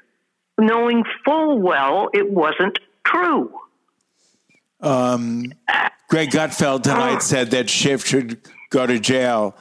[0.57, 3.51] knowing full well it wasn't true.
[4.81, 5.51] Um,
[6.09, 8.39] Greg Gutfeld tonight said that Schiff should
[8.69, 9.55] go to jail.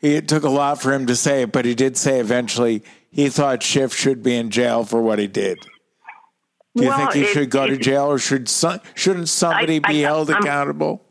[0.00, 3.28] It took a lot for him to say it, but he did say eventually he
[3.28, 5.58] thought Schiff should be in jail for what he did.
[6.74, 9.76] Do you Well, think he it- should go to jail, or should some, shouldn't somebody
[9.84, 11.04] I- be I- held I'm- accountable?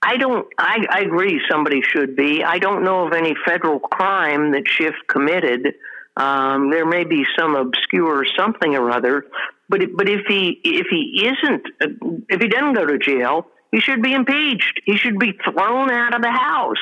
[0.00, 0.46] I don't.
[0.56, 1.40] I, I agree.
[1.50, 2.44] Somebody should be.
[2.44, 5.74] I don't know of any federal crime that Schiff committed.
[6.16, 9.26] Um, there may be some obscure something or other,
[9.68, 13.80] but but if he if he isn't uh, if he doesn't go to jail, he
[13.80, 14.80] should be impeached.
[14.84, 16.76] He should be thrown out of the House.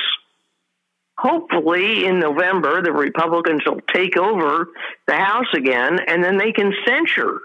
[1.19, 4.69] Hopefully, in November, the Republicans will take over
[5.07, 7.41] the House again, and then they can censure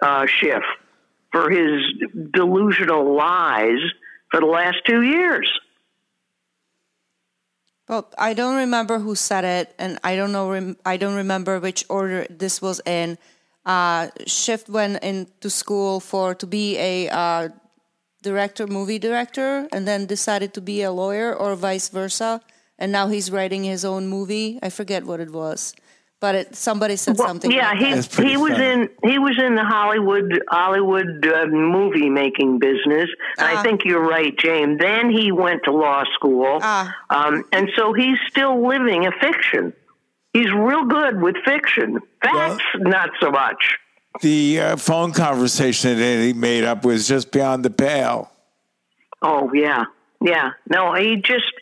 [0.00, 0.62] uh, Schiff
[1.32, 1.82] for his
[2.32, 3.80] delusional lies
[4.30, 5.50] for the last two years.
[7.88, 10.74] Well, I don't remember who said it, and I don't know.
[10.86, 13.18] I don't remember which order this was in.
[13.64, 17.48] Uh, Schiff went into school for to be a uh,
[18.22, 22.40] director, movie director, and then decided to be a lawyer, or vice versa.
[22.78, 24.58] And now he's writing his own movie.
[24.62, 25.74] I forget what it was,
[26.20, 27.52] but it, somebody said Well, something.
[27.52, 27.90] yeah, he
[28.28, 33.08] he was in he was in the Hollywood Hollywood uh, movie making business.
[33.38, 33.62] And I Ah.
[33.62, 34.80] think you're right, James.
[34.80, 36.92] Then he went to law school, Ah.
[37.10, 39.72] um, and so he's still living a fiction.
[40.32, 42.00] He's real good with fiction.
[42.22, 43.76] Facts, not so much.
[44.20, 48.30] The uh, phone conversation that he made up was just beyond the pale.
[49.20, 49.84] Oh yeah,
[50.22, 50.52] yeah.
[50.68, 51.52] No, he just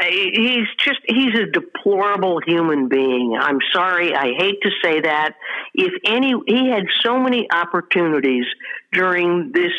[0.00, 3.36] he's just he's a deplorable human being.
[3.38, 5.34] I'm sorry, I hate to say that.
[5.74, 8.46] If any, he had so many opportunities
[8.92, 9.72] during this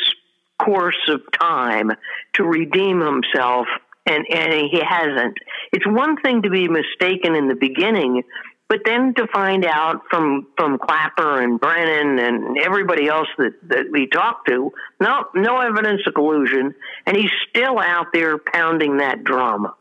[0.60, 1.92] course of time
[2.34, 3.68] to redeem himself,
[4.06, 5.38] and and he hasn't.
[5.72, 8.24] It's one thing to be mistaken in the beginning.
[8.70, 13.86] But then to find out from from Clapper and Brennan and everybody else that, that
[13.92, 16.74] we talked to, no no evidence of collusion,
[17.06, 19.72] and he's still out there pounding that drum.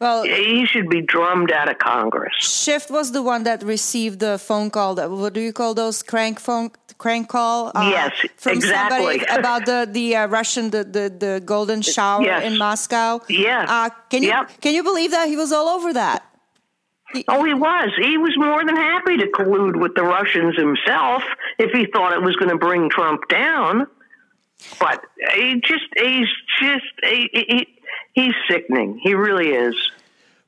[0.00, 2.32] Well, He should be drummed out of Congress.
[2.38, 4.94] Schiff was the one that received the phone call.
[4.94, 7.72] That what do you call those crank phone crank call?
[7.74, 9.18] Uh, Yes, from exactly.
[9.20, 12.44] somebody about the the uh, Russian the, the the golden shower Yes.
[12.44, 13.20] in Moscow.
[13.28, 13.68] Yes.
[13.68, 14.60] Uh, can you Yep.
[14.60, 16.24] can you believe that he was all over that?
[17.26, 17.88] Oh, he was.
[18.00, 21.22] He was more than happy to collude with the Russians himself
[21.58, 23.86] if he thought it was going to bring Trump down.
[24.78, 25.02] But
[25.34, 26.26] he just, he's
[26.60, 27.77] just, he, he,
[28.18, 28.98] he's sickening.
[29.02, 29.74] He really is.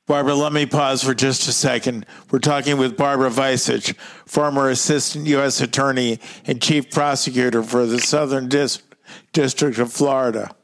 [0.07, 2.05] Barbara, let me pause for just a second.
[2.31, 5.61] We're talking with Barbara Vicevich, former assistant U.S.
[5.61, 8.83] attorney and chief prosecutor for the Southern Dis-
[9.33, 10.55] District of Florida.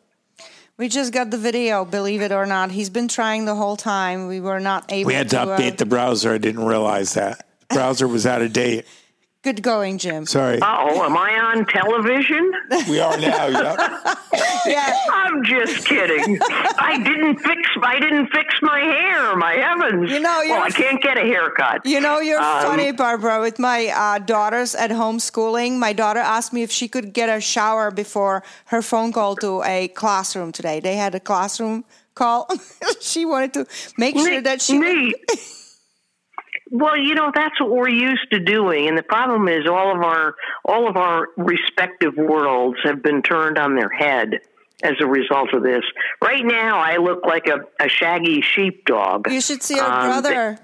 [0.79, 1.85] We just got the video.
[1.85, 4.27] Believe it or not, he's been trying the whole time.
[4.27, 5.07] We were not able.
[5.07, 6.33] We had to uh, update the browser.
[6.33, 7.47] I didn't realize that.
[7.69, 8.85] The browser was out of date.
[9.47, 10.27] Good going, Jim.
[10.27, 10.59] Sorry.
[10.61, 12.51] Oh, am I on television?
[12.91, 13.47] We are now.
[13.47, 14.15] Yeah.
[14.67, 14.93] Yeah.
[15.13, 16.41] I'm just kidding.
[16.43, 17.61] I didn't fix.
[17.81, 19.37] I didn't fix my hair.
[19.37, 20.11] My heavens!
[20.11, 21.87] You know, you're- well, I can't get a haircut.
[21.87, 23.41] You know, you're Um, funny, Barbara.
[23.41, 27.41] With my uh, daughters at homeschooling, my daughter asked me if she could get a
[27.41, 30.81] shower before her phone call to a classroom today.
[30.81, 31.85] They had a classroom
[32.17, 32.49] call.
[33.01, 35.15] she wanted to make sure that she.
[36.71, 36.81] Neat.
[36.81, 40.03] Well, you know that's what we're used to doing, and the problem is all of
[40.03, 44.41] our all of our respective worlds have been turned on their head
[44.83, 45.83] as a result of this.
[46.23, 49.31] Right now, I look like a, a shaggy sheepdog.
[49.31, 50.59] You should see our Um, brother.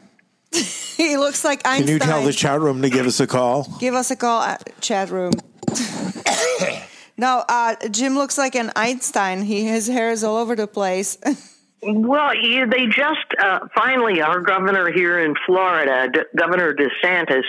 [0.53, 1.87] he looks like Einstein.
[1.87, 3.67] Can you tell the chat room to give us a call?
[3.81, 5.33] Give us a call at chat room.
[7.17, 9.43] no, uh, Jim looks like an Einstein.
[9.43, 11.17] He his hair is all over the place.
[11.85, 17.43] Well, yeah, they just uh, finally, our governor here in Florida, D- Governor DeSantis,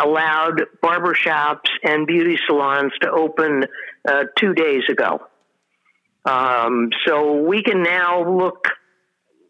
[0.00, 3.64] allowed barbershops and beauty salons to open
[4.08, 5.20] uh, two days ago.
[6.24, 8.68] Um, so we can now look,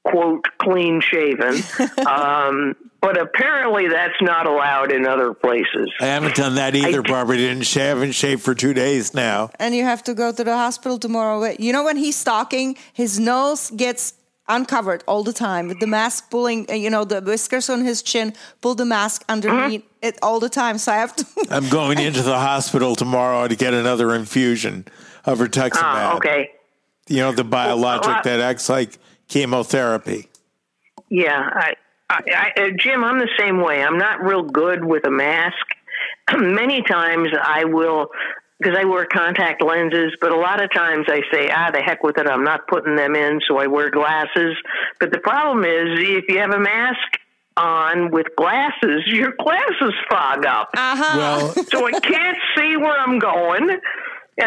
[0.04, 1.56] quote, clean shaven.
[2.06, 5.90] um, but apparently that's not allowed in other places.
[6.00, 7.36] I haven't done that either, I- Barbara.
[7.36, 9.50] Didn't shave and shave for two days now.
[9.58, 11.54] and you have to go to the hospital tomorrow.
[11.58, 14.14] You know when he's talking, his nose gets
[14.56, 16.66] uncovered all the time with the mask pulling.
[16.70, 20.48] uh, You know the whiskers on his chin pull the mask underneath it all the
[20.48, 20.78] time.
[20.78, 21.24] So I have to.
[21.50, 24.84] I'm going into the hospital tomorrow to get another infusion
[25.24, 25.80] of rituximab.
[25.82, 26.50] Ah, okay.
[27.08, 30.28] You know, the biologic Well, uh, that acts like chemotherapy.
[31.08, 31.74] Yeah, I,
[32.08, 32.20] I,
[32.56, 33.82] I, uh, Jim, I'm the same way.
[33.82, 35.66] I'm not real good with a mask.
[36.38, 38.08] many times I will,
[38.60, 42.02] because I wear contact lenses, but a lot of times I say, ah, the heck
[42.02, 44.54] with it, I'm not putting them in, so I wear glasses.
[44.98, 47.18] But the problem is, if you have a mask
[47.56, 50.70] on with glasses, your glasses fog up.
[50.76, 51.16] Uh-huh.
[51.16, 53.80] Well, So I can't see where I'm going, and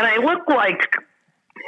[0.06, 0.95] I look like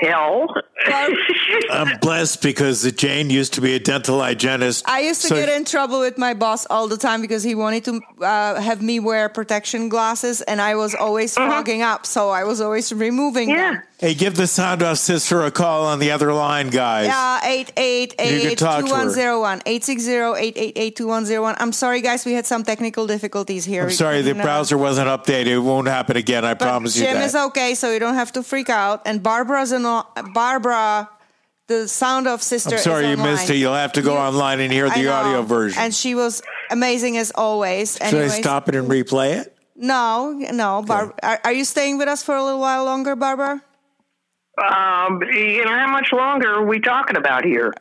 [0.02, 0.48] hell.
[1.72, 4.88] I'm blessed because Jane used to be a dental hygienist.
[4.88, 7.56] I used to so- get in trouble with my boss all the time because he
[7.56, 12.30] wanted to uh, have me wear protection glasses, and I was always fogging up, so
[12.30, 13.74] I was always removing yeah.
[13.74, 13.84] them.
[13.98, 17.08] Hey, give the sound off sister a call on the other line, guys.
[17.08, 19.00] Yeah, eight eight You eight can talk two to her.
[19.06, 21.56] one zero one eight six zero eight eight eight two one zero one.
[21.60, 23.84] I'm sorry, guys, we had some technical difficulties here.
[23.84, 24.44] I'm sorry, the No.
[24.44, 25.48] browser wasn't updated.
[25.48, 26.44] It won't happen again.
[26.44, 29.02] I But promise you Jim is okay, so you don't have to freak out.
[29.06, 29.85] And Barbara's an
[30.34, 31.10] Barbara,
[31.68, 32.76] the sound of sister.
[32.76, 33.56] I'm sorry is you missed it.
[33.58, 35.80] You'll have to go You- online and hear the audio version.
[35.82, 37.98] And she was amazing as always.
[37.98, 39.56] Should I stop it and replay it?
[39.76, 40.84] No, no.
[40.84, 43.62] Bar- are, are you staying with us for a little while longer, Barbara?
[44.58, 47.74] Um, you know, how much longer are we talking about here?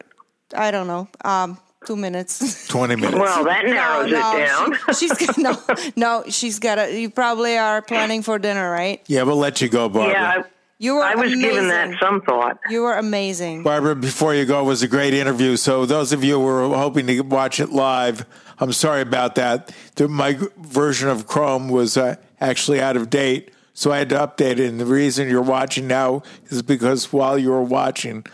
[0.57, 1.07] I don't know.
[1.25, 2.67] Um, two minutes.
[2.69, 3.14] 20 minutes.
[3.14, 4.95] Well, that narrows no, it down.
[4.95, 5.57] She, she's got, no,
[5.95, 6.25] no.
[6.29, 6.79] She's got.
[6.79, 9.01] A, you probably are planning for dinner, right?
[9.07, 10.12] yeah, we'll let you go, Barbara.
[10.12, 10.43] yeah,
[10.78, 11.40] You were I, I was amazing.
[11.50, 12.58] giving that some thought.
[12.68, 13.62] You were amazing.
[13.62, 15.56] Barbara, before you go, it was a great interview.
[15.56, 18.26] So those of you who were hoping to watch it live,
[18.58, 19.74] I'm sorry about that.
[19.94, 24.16] The, my version of Chrome was uh, actually out of date, so I had to
[24.16, 24.68] update it.
[24.68, 28.24] And the reason you're watching now is because while you were watching,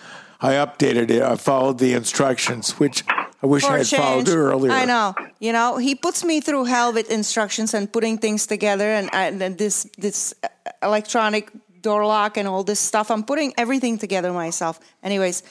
[0.40, 1.22] I updated it.
[1.22, 3.04] I followed the instructions, which
[3.42, 4.36] I wish For I a had followed change.
[4.36, 4.72] earlier.
[4.72, 5.14] I know.
[5.40, 9.58] You know, he puts me through hell with instructions and putting things together, and, and
[9.58, 10.48] this this uh,
[10.82, 11.50] electronic
[11.82, 13.10] door lock and all this stuff.
[13.10, 14.78] I'm putting everything together myself.
[15.02, 15.42] Anyways,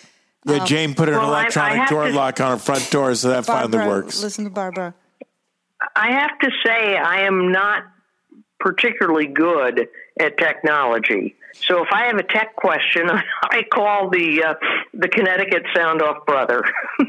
[0.46, 3.14] Yeah, Jane put an Well, I- I electronic door to- lock on her front door,
[3.16, 4.24] so that Barbara, finally works.
[4.24, 4.94] listen to Barbara.
[5.96, 7.84] I have to say, I am not
[8.60, 9.88] particularly good
[10.20, 11.36] at technology.
[11.54, 13.10] So if I have a tech question,
[13.44, 14.54] I call the uh,
[14.94, 16.64] the Connecticut Sound Off brother.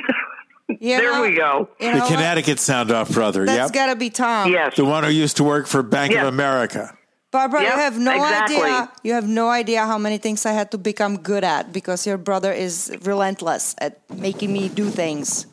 [0.68, 1.68] You there know- we go.
[1.80, 2.12] You The know what?
[2.12, 3.44] Connecticut Sound Off brother.
[3.44, 3.72] That's Yep.
[3.72, 4.52] got to be Tom.
[4.52, 4.76] Yes.
[4.76, 6.22] The one who used to work for Bank Yeah.
[6.22, 6.96] of America.
[7.30, 8.56] Barbara, Yep, you have no exactly.
[8.56, 8.92] idea.
[9.04, 12.18] You have no idea how many things I had to become good at because your
[12.18, 15.46] brother is relentless at making me do things.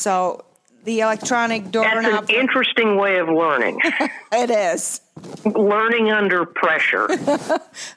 [0.00, 0.44] So
[0.84, 1.84] the electronic door.
[1.84, 2.30] That's doorknob.
[2.30, 3.80] an interesting way of learning.
[4.32, 5.00] it is.
[5.44, 7.08] learning under pressure.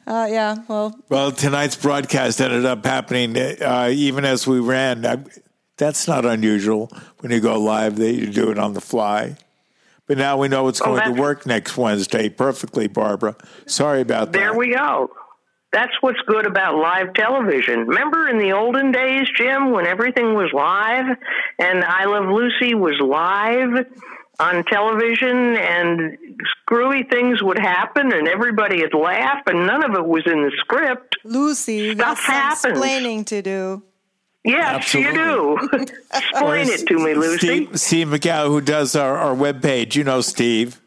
[0.08, 0.56] Uh, yeah.
[0.68, 5.06] Well, Well, tonight's broadcast ended up happening uh, even as we ran.
[5.06, 5.24] I,
[5.78, 9.38] that's not unusual when you go live; that you do it on the fly.
[10.10, 13.36] But now we know it's Oh, going to work next Wednesday perfectly, Barbara.
[13.68, 14.50] Sorry about There that.
[14.52, 15.12] There we go.
[15.72, 17.82] That's what's good about live television.
[17.88, 21.16] Remember in the olden days, Jim, when everything was live
[21.60, 23.86] and I Love Lucy was live
[24.40, 26.18] on television and
[26.62, 30.52] screwy things would happen and everybody would laugh and none of it was in the
[30.58, 31.18] script.
[31.24, 32.66] Lucy, Stuff that's some happens.
[32.80, 33.84] explaining to do.
[34.44, 35.58] Yes, you do.
[36.14, 37.38] Explain it to me, Lucy.
[37.66, 40.80] Steve, Steve McGow, who does our, our webpage, you know Steve.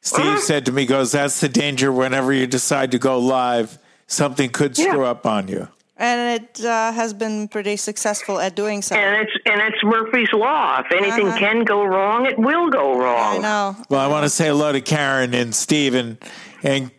[0.00, 0.38] Steve Uh-huh.
[0.40, 4.78] said to me, goes, that's the danger whenever you decide to go live, something could
[4.78, 4.86] Yeah.
[4.92, 5.68] screw up on you.
[5.98, 8.94] And it uh, has been pretty successful at doing so.
[8.94, 10.80] And it's and it's Murphy's law.
[10.80, 11.38] If anything Uh-huh.
[11.38, 13.38] can go wrong, it will go wrong.
[13.38, 13.76] I know.
[13.88, 16.18] Well, I want to say hello to Karen and Steve and,
[16.62, 16.90] and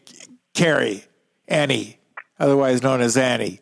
[0.56, 1.04] Carrie,
[1.47, 2.00] Annie,
[2.39, 3.62] otherwise known as Annie.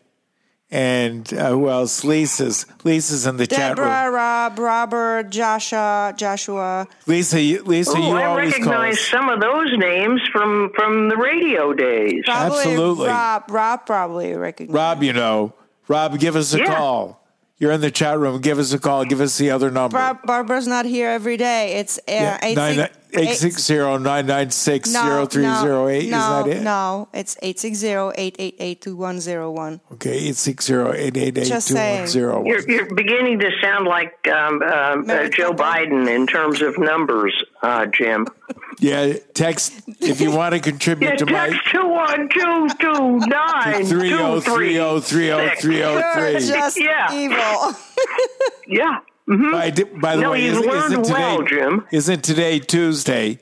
[0.72, 2.04] And uh, who else?
[2.04, 2.66] Lisa's.
[2.84, 3.88] Lisa's in the chat room.
[3.88, 6.88] Deborah, Rob, Robert, Joshua, Joshua.
[7.06, 9.00] Lisa, you- Lisa, Ooh, you I always call recognize us.
[9.02, 12.24] some of those names from from the radio days.
[12.26, 13.08] Probably Absolutely.
[13.08, 14.74] Rob, Rob probably recognizes.
[14.76, 15.54] Rob, you know.
[15.88, 16.66] Rob, give us a Yeah.
[16.66, 17.22] call.
[17.60, 18.42] You're in the chat room.
[18.42, 19.06] Give us a call.
[19.06, 19.98] Give us the other number.
[19.98, 21.76] Bar- Barbara's not here every day.
[21.76, 25.00] It's uh, Yeah, eight nine- six- eight- 860-996-0308.
[25.00, 26.62] no, Is no, that it?
[26.64, 29.80] No, it's 860-888-2101.
[29.94, 31.48] Okay, 860-888-2101.
[31.48, 32.08] Just saying.
[32.14, 37.34] You're, you're beginning to sound like um, um, uh, Joe Biden in terms of numbers,
[37.62, 38.28] uh, Jim.
[38.80, 43.20] Yeah, text if you want to contribute Yeah, to my text two one two two
[43.20, 45.98] nine three two oh three three oh three oh three oh
[46.30, 47.14] You're just Yeah.
[47.14, 47.74] evil.
[48.68, 49.00] Yeah.
[49.28, 51.86] By, di- by the No, way, you've isn't, learned isn't today well, Jim.
[51.92, 53.40] isn't today Tuesday?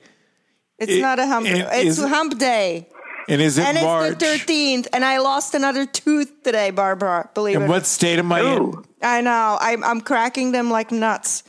[0.79, 1.45] It's It- not a hump.
[1.47, 2.87] it- it's is- hump day.
[3.29, 7.29] And is it And it's the 13th, and I lost another tooth today, Barbara.
[7.33, 7.69] Believe and it.
[7.69, 8.73] what state am I in?
[9.01, 9.57] I know.
[9.61, 11.43] I'm, I'm cracking them like nuts.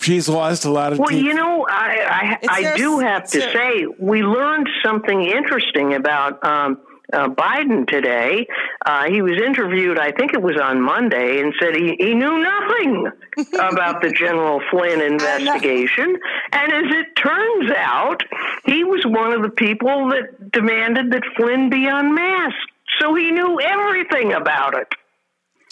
[0.00, 1.24] She's lost a lot of Well, teeth.
[1.24, 5.94] you know, I I, I your- do have to it's say we learned something interesting
[5.94, 6.78] about um,
[7.12, 8.46] uh, Biden today.
[8.84, 12.42] Uh, he was interviewed, I think it was on Monday, and said he, he knew
[12.42, 13.06] nothing
[13.54, 16.18] about the General Flynn investigation.
[16.52, 18.22] And as it turns out,
[18.64, 22.56] he was one of the people that demanded that Flynn be unmasked.
[23.00, 24.88] So he knew everything about it.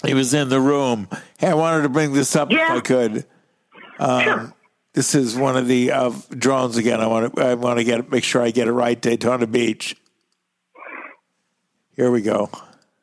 [0.05, 1.09] He was in the room.
[1.39, 2.73] Hey, I wanted to bring this up Yeah.
[2.77, 3.25] if I could.
[3.99, 4.53] Um, Sure.
[4.93, 7.01] This is one of the uh, drones again.
[7.01, 9.01] I want to I want to get make sure I get it right.
[9.01, 9.95] Daytona Beach.
[12.01, 12.49] Here we go.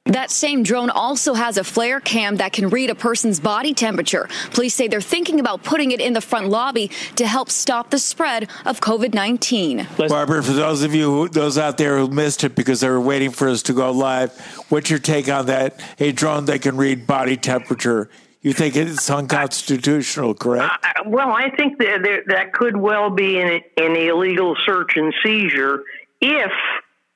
[0.05, 4.27] That same drone also has a flare cam that can read a person's body temperature.
[4.53, 7.99] Police say they're thinking about putting it in the front lobby to help stop the
[7.99, 9.87] spread of COVID 19.
[10.09, 12.99] Barbara, for those of you, who, those out there who missed it because they were
[12.99, 14.35] waiting for us to go live,
[14.69, 15.79] what's your take on that?
[15.99, 18.09] A drone that can read body temperature.
[18.41, 20.73] You think it's unconstitutional, correct?
[20.83, 25.83] Uh, Well, I think that that could well be an, an illegal search and seizure
[26.19, 26.51] if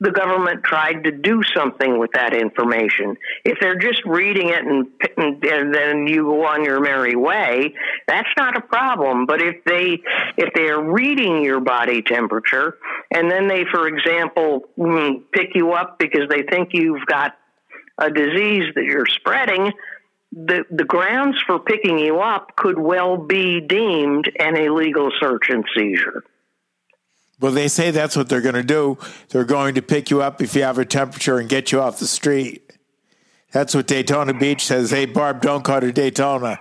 [0.01, 3.15] the government tried to do something with that information.
[3.45, 7.75] If they're just reading it and, and, and then you go on your merry way,
[8.07, 9.27] that's not a problem.
[9.27, 10.01] But if they
[10.37, 12.77] if they are reading your body temperature
[13.11, 17.37] and then they, for example, mm, pick you up because they think you've got
[17.99, 19.71] a disease that you're spreading,
[20.31, 25.63] the the grounds for picking you up could well be deemed an illegal search and
[25.75, 26.23] seizure.
[27.41, 28.99] Well, they say that's what they're going to do.
[29.29, 31.99] They're going to pick you up if you have a temperature and get you off
[31.99, 32.71] the street.
[33.51, 34.91] That's what Daytona Beach says.
[34.91, 36.59] Hey, Barb, don't go to Daytona.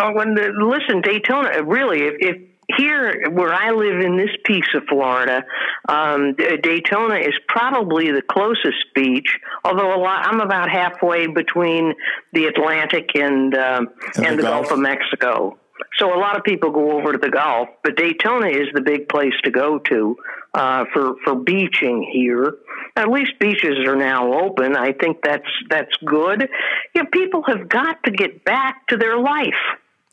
[0.00, 2.36] Oh, when the, listen, Daytona, really, if, if
[2.76, 5.44] here where I live in this piece of Florida,
[5.88, 9.38] um, Daytona is probably the closest beach.
[9.64, 11.94] Although a lot, I'm about halfway between
[12.32, 14.68] the Atlantic and um, And and, the the Gulf.
[14.68, 15.58] Gulf of Mexico.
[15.96, 19.08] So a lot of people go over to the Gulf, but Daytona is the big
[19.08, 20.16] place to go to
[20.54, 22.54] uh, for for beaching here.
[22.96, 24.76] At least beaches are now open.
[24.76, 26.48] I think that's that's good.
[26.94, 29.54] You know, people have got to get back to their life.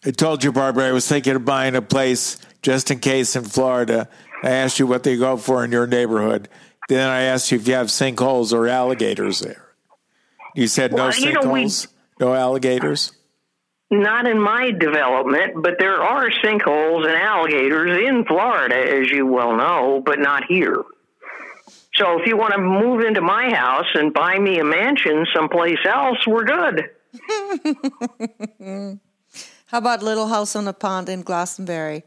[0.06, 3.44] I told you, Barbara, I was thinking of buying a place just in case in
[3.44, 4.08] Florida.
[4.44, 6.48] I asked you what they go for in your neighborhood.
[6.90, 9.66] Then I asked you if you have sinkholes or alligators there.
[10.54, 11.88] You said no Well, you know, we- sinkholes,
[12.20, 13.12] no alligators.
[13.92, 19.56] Not in my development, but there are sinkholes and alligators in Florida, as you well
[19.56, 20.84] know, but not here.
[21.94, 25.80] So if you want to move into my house and buy me a mansion someplace
[25.86, 26.90] else, we're good.
[29.68, 32.04] How about Little House on the Pond in Glastonbury?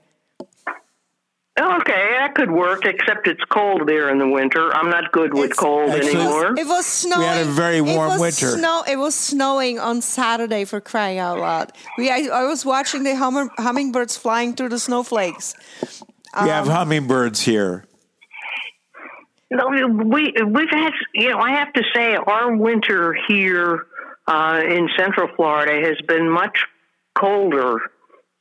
[1.61, 4.73] Okay, that could work, except it's cold there in the winter.
[4.75, 6.55] I'm not good with It's- cold Actually- anymore.
[6.57, 7.41] It was snowing.
[7.41, 8.57] a very warm it was winter.
[8.57, 11.73] Snow, it was snowing on Saturday for crying out loud.
[11.97, 15.55] We, I, I was watching the hummer, hummingbirds flying through the snowflakes.
[16.43, 17.85] we have hummingbirds here.
[19.51, 19.83] No, we
[20.45, 23.87] we've had you know I have to say our winter here
[24.27, 26.67] uh, in Central Florida has been much
[27.15, 27.79] colder.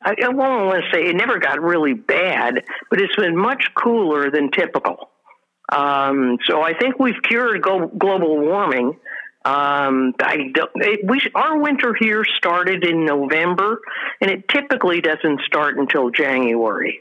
[0.01, 3.65] I, I won't want to say it never got really bad, but it's been much
[3.75, 5.09] cooler than typical.
[5.69, 8.99] Um, so I think we've cured go- global warming.
[9.43, 13.79] Um, I don't, it, we our winter here started in November,
[14.21, 16.99] and it typically doesn't start until January.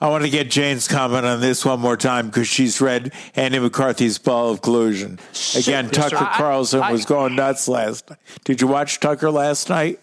[0.00, 3.60] I want to get Jane's comment on this one more time because she's read Andy
[3.60, 5.20] McCarthy's Ball of Collusion.
[5.56, 6.10] Again, Yes, sir.
[6.10, 8.18] Tucker I- Carlson I- was going nuts last night.
[8.44, 10.00] Did you watch Tucker last night?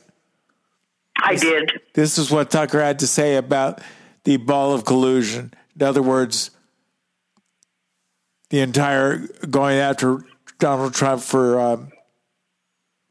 [1.22, 1.82] I did.
[1.93, 3.82] This is what Tucker had to say about
[4.24, 5.53] the Ball of Collusion.
[5.76, 6.51] In other words,
[8.49, 10.24] the entire going after
[10.59, 11.91] Donald Trump for um,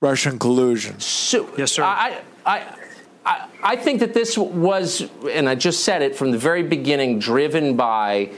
[0.00, 1.00] Russian collusion.
[1.00, 1.82] So, Yes, sir.
[1.82, 2.74] I, I,
[3.24, 7.18] I, I think that this was, and I just said it from the very beginning,
[7.18, 8.30] driven by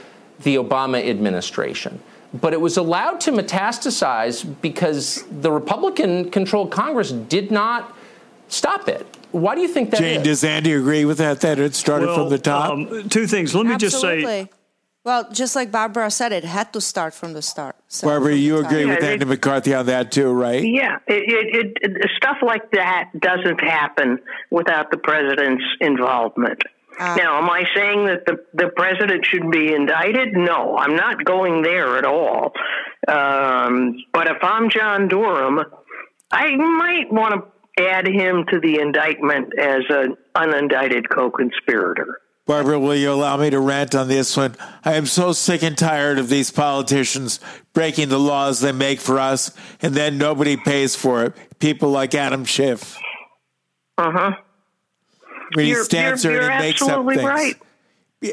[0.43, 2.01] the Obama administration.
[2.33, 7.95] But it was allowed to metastasize because the Republican controlled Congress did not
[8.47, 9.10] stop it.
[9.31, 10.23] Why do you think that Jane, is?
[10.23, 11.41] does Andy agree with that?
[11.41, 12.71] That it started Well, from the top.
[12.71, 13.55] um, two things.
[13.55, 14.17] Let me just say.
[14.23, 14.49] Absolutely.
[15.03, 17.75] Well, just like Barbara said, it had to start from the start.
[17.87, 18.65] So Barbara, you top.
[18.71, 20.63] agree with Yeah, Andy it- McCarthy on that too, right?
[20.63, 24.19] Yeah, it, it, it, it, stuff like that doesn't happen
[24.51, 26.61] without the president's involvement.
[26.99, 30.33] now, am I saying that the, the president should be indicted?
[30.33, 32.53] No, I'm not going there at all.
[33.07, 35.61] Um, but if I'm John Durham,
[36.29, 37.43] I might want to
[37.79, 42.19] add him to the indictment as an unindicted co-conspirator.
[42.47, 44.55] Barbara, will you allow me to rant on this one?
[44.83, 47.39] I am so sick and tired of these politicians
[47.73, 51.33] breaking the laws they make for us, and then nobody pays for it.
[51.59, 52.97] People like Adam Schiff.
[53.97, 54.31] Uh huh.
[55.53, 57.23] When he stands there and he makes up things.
[57.23, 57.55] right.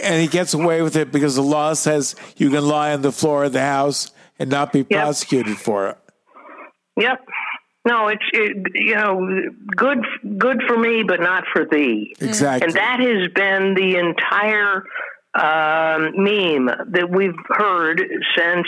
[0.03, 3.13] And he gets away with it because the law says you can lie on the
[3.13, 5.99] floor of the House and not be prosecuted for it.
[6.97, 7.27] Yep.
[7.89, 9.27] No, it's it, you know
[9.75, 10.05] good
[10.37, 12.15] good for me, but not for thee.
[12.21, 12.67] Exactly.
[12.67, 14.85] And that has been the entire
[15.35, 18.03] um, meme that we've heard
[18.37, 18.67] since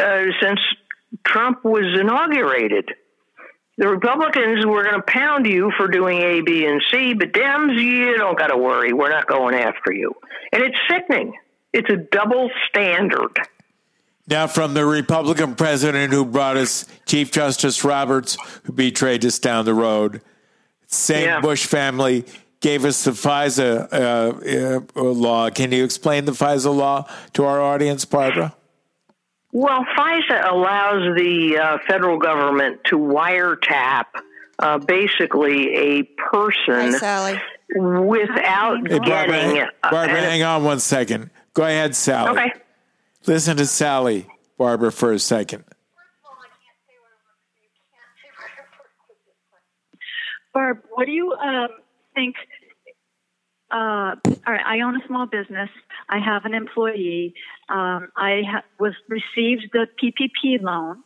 [0.00, 0.58] uh, since
[1.24, 2.88] Trump was inaugurated.
[3.76, 7.80] The Republicans were going to pound you for doing A, B, and C, but Dems,
[7.80, 8.92] you don't got to worry.
[8.92, 10.14] We're not going after you.
[10.52, 11.34] And it's sickening.
[11.72, 13.38] It's a double standard.
[14.28, 19.64] Now, from the Republican president who brought us Chief Justice Roberts, who betrayed us down
[19.64, 20.20] the road,
[20.86, 21.40] same Yeah.
[21.40, 22.24] Bush family
[22.60, 25.48] gave us the FISA uh, uh, law.
[25.48, 28.54] Can you explain the FISA law to our audience, Barbara?
[29.52, 34.04] Well, FISA allows the uh, federal government to wiretap
[34.58, 37.40] uh, basically a Hi, person Sally.
[37.76, 39.56] without Hey, Barbara, getting.
[39.56, 41.30] hang- Barbara, uh, hang on one second.
[41.54, 42.30] Go ahead, Sally.
[42.38, 42.52] okay.
[43.28, 44.26] Listen to Sally,
[44.56, 45.62] Barbara, for a second.
[50.54, 51.68] Barb, what do you um,
[52.14, 52.36] think?
[53.70, 55.68] Uh, all right, I own a small business.
[56.08, 57.34] I have an employee.
[57.68, 61.02] Um, I ha- was received the PPP loan,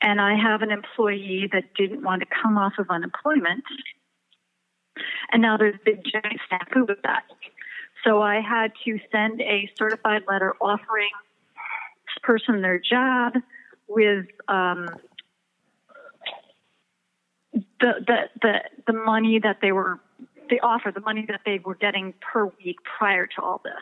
[0.00, 3.62] and I have an employee that didn't want to come off of unemployment.
[5.30, 7.24] And now there's been giant snafu with that.
[8.06, 11.10] So I had to send a certified letter offering
[12.22, 13.34] person their job
[13.88, 14.88] with um,
[17.52, 18.54] the, the the
[18.86, 20.00] the money that they were
[20.50, 23.72] the offer the money that they were getting per week prior to all this.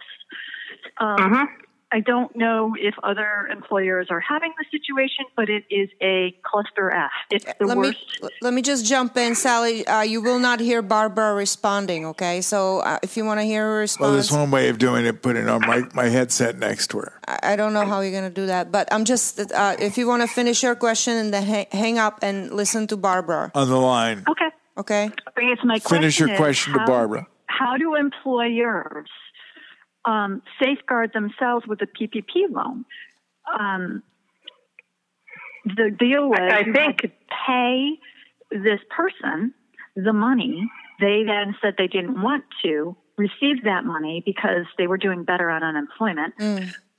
[0.99, 1.49] Um,
[1.93, 6.91] I don't know if other employers are having the situation, but it is a cluster
[6.91, 7.11] F.
[7.31, 7.99] It's the Let worst.
[8.23, 9.87] me let me just jump in, Sally.
[9.87, 12.05] Uh, you will not hear Barbara responding.
[12.07, 14.01] Okay, so uh, if you want to hear her response.
[14.03, 17.13] Well, there's one way of doing it, putting on my, my headset next to her.
[17.29, 19.97] I I don't know how you're going to do that, but I'm just uh, if
[19.97, 23.53] you want to finish your question and then ha- hang up and listen to Barbara.
[23.55, 24.25] On the line.
[24.29, 24.51] Okay.
[24.77, 25.11] Okay.
[25.37, 27.27] I guess my Finish your is, question to how- Barbara.
[27.47, 29.09] How do employers
[30.05, 32.85] um, safeguard themselves with a PPP loan?
[33.59, 34.03] Um,
[35.65, 37.11] the deal was I think- to
[37.47, 37.99] pay
[38.51, 39.55] this person
[39.97, 40.69] the money.
[41.01, 45.51] They then said they didn't want to receive that money because they were doing better
[45.51, 46.35] on unemployment.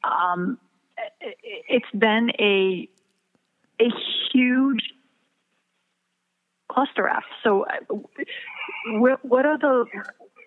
[0.03, 0.57] Um,
[1.21, 1.37] it-
[1.67, 2.89] it's been a
[3.79, 3.89] a
[4.31, 4.93] huge
[6.69, 7.23] cluster F.
[7.43, 7.95] So, uh,
[8.93, 9.85] what are the?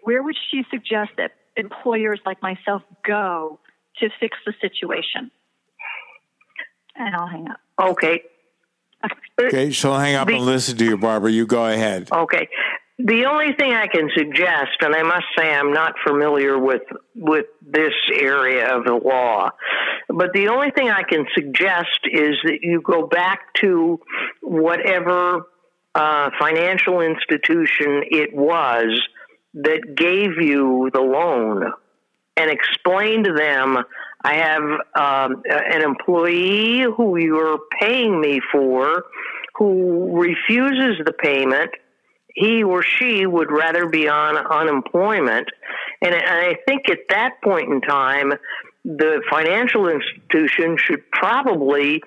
[0.02, 3.61] Where would she suggest that employers like myself go
[3.98, 5.30] to fix the situation?
[6.96, 7.61] And I'll hang up.
[7.80, 8.22] Okay.
[9.40, 11.30] Okay, she'll hang up and listen to you, Barbara.
[11.30, 12.09] You go ahead.
[12.11, 12.48] Okay.
[12.98, 16.82] The only thing I can suggest, and I must say I'm not familiar with
[17.14, 19.50] with this area of the law,
[20.09, 24.00] but the only thing I can suggest is that you go back to
[24.42, 25.42] whatever
[25.94, 29.00] uh, financial institution it was
[29.55, 31.72] that gave you the loan
[32.36, 33.78] and explain to them
[34.24, 39.05] I have um, an employee who you're paying me for
[39.55, 41.70] who refuses the payment.
[42.34, 45.49] He or she would rather be on unemployment.
[46.03, 48.32] And I think at that point in time,
[48.84, 52.03] the financial institution should probably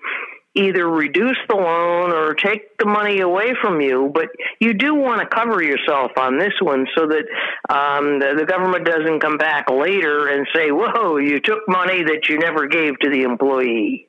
[0.54, 4.12] either reduce the loan or take the money away from you.
[4.14, 4.30] But
[4.60, 7.24] you do want to cover yourself on this one so that
[7.70, 12.28] um, the, the government doesn't come back later and say, whoa, you took money that
[12.28, 14.08] you never gave to the employee.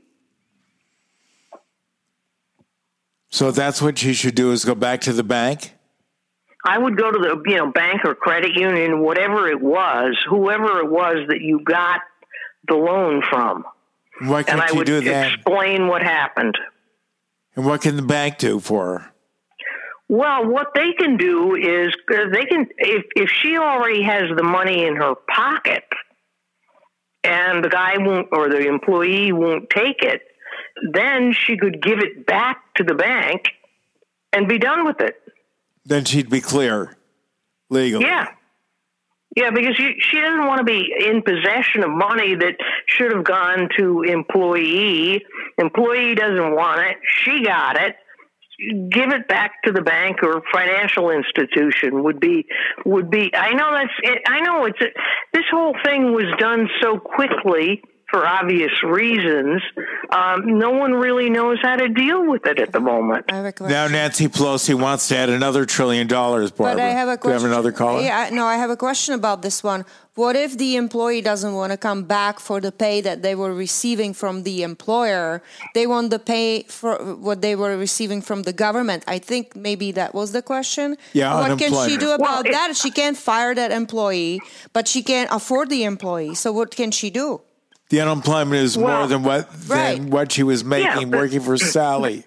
[3.30, 5.72] So that's what you should do is go back to the bank?
[6.64, 10.78] I would go to the you know bank or credit union, whatever it was, whoever
[10.78, 12.00] it was that you got
[12.68, 13.64] the loan from,
[14.20, 15.32] Why and can't I you would do that?
[15.32, 16.56] explain what happened.
[17.56, 19.12] And what can the bank do for her?
[20.08, 24.42] Well, what they can do is uh, they can if if she already has the
[24.42, 25.84] money in her pocket,
[27.24, 30.22] and the guy won't or the employee won't take it,
[30.92, 33.48] then she could give it back to the bank
[34.32, 35.16] and be done with it.
[35.84, 36.96] Then she'd be clear
[37.70, 38.04] legally.
[38.04, 38.28] Yeah.
[39.34, 42.54] Yeah, because she, she doesn't want to be in possession of money that
[42.86, 45.22] should have gone to employee.
[45.56, 46.96] Employee doesn't want it.
[47.06, 47.96] She got it.
[48.90, 52.44] Give it back to the bank or financial institution would be
[52.84, 53.34] would be.
[53.34, 53.92] I know that's.
[54.02, 54.78] It, I know it's.
[55.32, 59.62] This whole thing was done so quickly for obvious reasons.
[60.10, 63.24] Um, no one really knows how to deal with it at the moment.
[63.32, 63.72] I have a question.
[63.72, 66.76] Now Nancy Pelosi wants to add another trillion dollars, Barbara.
[66.76, 68.02] But I have a Do you have another caller?
[68.02, 69.86] Yeah, no, I have a question about this one.
[70.14, 73.54] What if the employee doesn't want to come back for the pay that they were
[73.54, 75.42] receiving from the employer?
[75.74, 79.04] They want the pay for what they were receiving from the government.
[79.06, 80.98] I think maybe that was the question.
[81.14, 82.76] Yeah, What can she do about Well, it- that?
[82.76, 84.38] She can't fire that employee,
[84.74, 86.34] but she can't afford the employee.
[86.34, 87.40] So what can she do?
[87.92, 89.98] The unemployment is more than what right.
[89.98, 92.24] than what she was making but- working for Sally.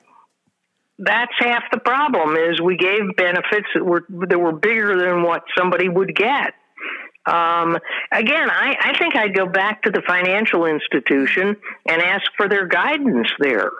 [0.99, 2.37] That's half the problem.
[2.37, 6.53] Is we gave benefits that were that were bigger than what somebody would get.
[7.25, 7.79] Um,
[8.11, 11.57] again, I, I think I'd go back to the financial institution
[11.89, 13.71] and ask for their guidance there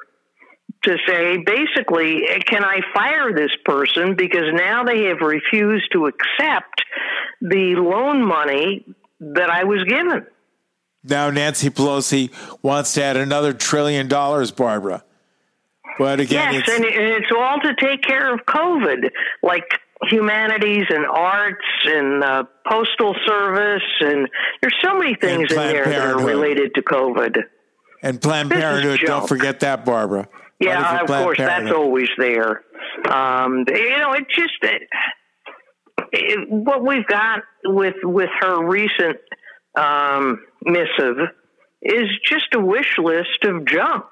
[0.85, 6.81] to say, basically, can I fire this person because now they have refused to accept
[7.41, 8.83] the loan money
[9.19, 10.25] that I was given?
[11.07, 12.31] Now Nancy Pelosi
[12.63, 15.03] wants to add another trillion dollars, Barbara.
[15.97, 19.09] But again, Yes, it's, and it's all to take care of COVID,
[19.41, 19.63] like
[20.09, 24.27] humanities and arts and uh, postal service, and
[24.61, 27.43] there's so many things in there that are related to COVID.
[28.01, 28.99] and Planned this Parenthood.
[29.05, 30.27] Don't forget that, Barbara.
[30.59, 32.61] Yeah, of course, that's always there.
[33.09, 34.81] Um, you know, it just it,
[36.11, 39.17] it, what we've got with with her recent
[39.77, 41.17] um, missive
[41.81, 44.05] is just a wish list of junk.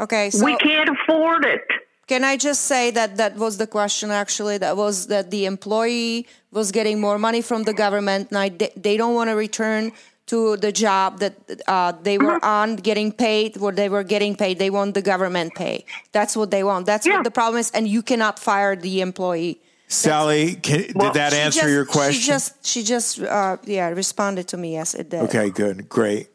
[0.00, 1.64] Okay, so we can't afford it.
[2.06, 4.56] Can I just say that that was the question actually?
[4.58, 8.32] That was that the employee was getting more money from the government.
[8.32, 9.92] Now they, they don't want to return
[10.26, 11.34] to the job that
[11.66, 14.58] uh, they were on, getting paid what they were getting paid.
[14.58, 15.84] They want the government pay.
[16.12, 16.86] That's what they want.
[16.86, 17.16] That's Yeah.
[17.16, 19.60] what the problem is, and you cannot fire the employee.
[19.88, 22.20] Sally, can, Well, did that answer just- your question?
[22.20, 24.74] She just, she just, uh, yeah, responded to me.
[24.74, 25.22] Yes, it did.
[25.24, 26.28] Okay, good, great.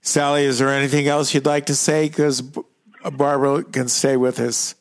[0.00, 2.08] Sally, is there anything else you'd like to say?
[2.08, 2.40] Because
[3.12, 4.74] Barbara can stay with us.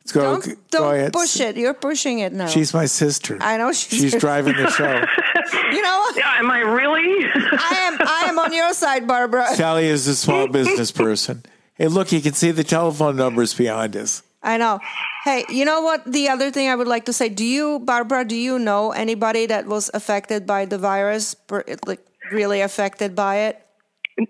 [0.00, 0.22] Let's go.
[0.22, 1.12] Don't, go don't ahead.
[1.12, 1.56] push it.
[1.58, 2.46] You're pushing it now.
[2.46, 3.36] She's my sister.
[3.40, 4.86] I know she's she's your driving the show.
[5.70, 6.16] you know what?
[6.16, 7.26] Yeah, Am I really?
[7.26, 7.98] I am.
[8.00, 9.48] I am on your side, Barbara.
[9.54, 11.42] Sally is a small business person.
[11.74, 14.22] Hey, look, you can see the telephone numbers behind us.
[14.42, 14.80] I know.
[15.28, 16.10] Hey, you know what?
[16.10, 18.24] The other thing I would like to say: Do you, Barbara?
[18.24, 21.36] Do you know anybody that was affected by the virus?
[21.84, 22.00] Like
[22.32, 23.60] really affected by it?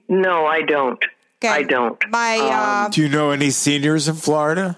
[0.09, 0.99] no, I don't.
[1.38, 1.55] Okay.
[1.55, 2.03] I don't.
[2.03, 4.76] Um, uh, Do you know any seniors in Florida?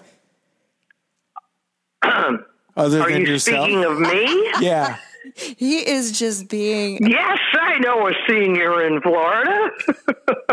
[2.03, 3.65] Other Are than you yourself?
[3.65, 4.51] speaking of me?
[4.61, 4.97] yeah.
[5.35, 6.99] he is just being.
[7.01, 9.71] yes, I know a senior in Florida.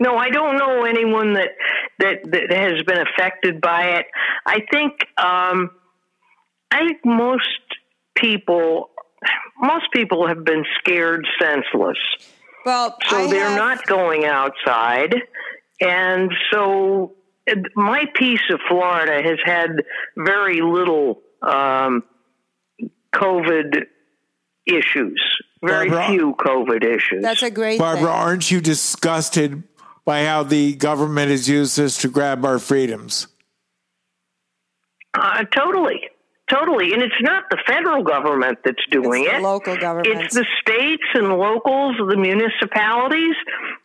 [0.00, 1.50] no, I don't know anyone that,
[1.98, 4.06] that that has been affected by it.
[4.46, 5.70] I think um,
[6.70, 7.48] I think most
[8.16, 8.90] people
[9.60, 11.98] most people have been scared senseless.
[12.66, 15.14] Well, so I they're have- not going outside
[15.80, 17.14] and so
[17.50, 19.82] uh, my piece of florida has had
[20.16, 22.04] very little um,
[23.14, 23.82] covid
[24.66, 25.22] issues
[25.62, 26.08] very Barbara?
[26.16, 28.08] few covid issues That's a great Barbara, thing.
[28.12, 29.62] aren't you disgusted
[30.04, 33.28] by how the government has used this to grab our freedoms?
[35.14, 36.00] uh, totally
[36.50, 40.20] totally and it's not the federal government that's doing It's the it local government.
[40.20, 43.34] It's the states and locals, the municipalities.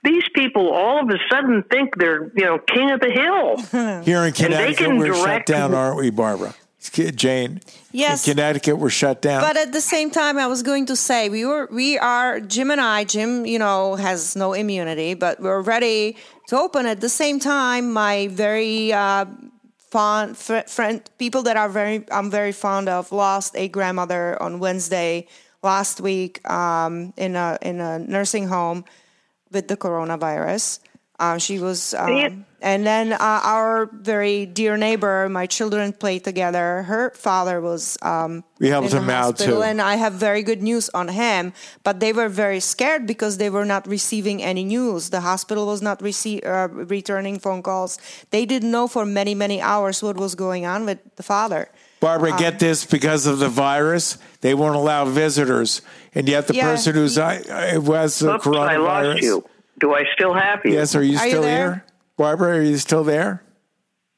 [0.03, 4.01] These people all of a sudden think they're, you know, king of the hill.
[4.03, 6.53] Here in Connecticut, can we're shut down, aren't we, Barbara?
[6.79, 7.61] Jane?
[7.91, 8.27] Yes.
[8.27, 9.41] In Connecticut, we're shut down.
[9.41, 12.71] But at the same time, I was going to say we were, we are Jim
[12.71, 13.03] and I.
[13.03, 16.15] Jim, you know, has no immunity, but we're ready
[16.47, 16.85] to open.
[16.85, 19.25] At the same time, my very uh,
[19.77, 24.59] fond fr- friend, people that are very, I'm very fond of, lost a grandmother on
[24.59, 25.27] Wednesday
[25.61, 28.85] last week um, in a in a nursing home
[29.51, 30.79] with the coronavirus.
[31.19, 32.29] Uh, she was, um, Yeah.
[32.61, 36.83] and then uh, our very dear neighbor, my children played together.
[36.83, 39.61] Her father was um, We helped in the him out, too.
[39.61, 41.51] and I have very good news on him.
[41.83, 45.09] But they were very scared because they were not receiving any news.
[45.09, 47.99] The hospital was not rece- uh, returning phone calls.
[48.31, 51.67] They didn't know for many many hours what was going on with the father.
[51.99, 55.81] Barbara, Um, get this because of the virus, they won't allow visitors.
[56.15, 56.71] And yet, the Yeah.
[56.71, 57.43] person who's I,
[57.75, 59.43] who has the Oops, coronavirus.
[59.83, 59.89] I lost you.
[59.89, 60.73] Do I still have you?
[60.73, 61.85] Yes, are you Are you still here?
[62.17, 63.43] Barbara, are you still there?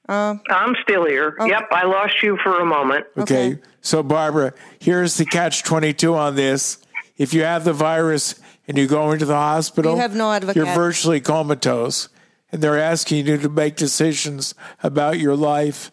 [0.10, 1.36] Um, I'm still here.
[1.40, 1.46] Oh.
[1.46, 3.06] Yep, I lost you for a moment.
[3.18, 3.54] Okay.
[3.54, 3.62] Okay.
[3.82, 6.80] So, Barbara, here's the catch 22 on this.
[7.18, 10.56] If you have the virus and you go into the hospital, You have no advocate.
[10.56, 12.10] You're virtually comatose.
[12.52, 14.54] And they're asking you to make decisions
[14.84, 15.92] about your life,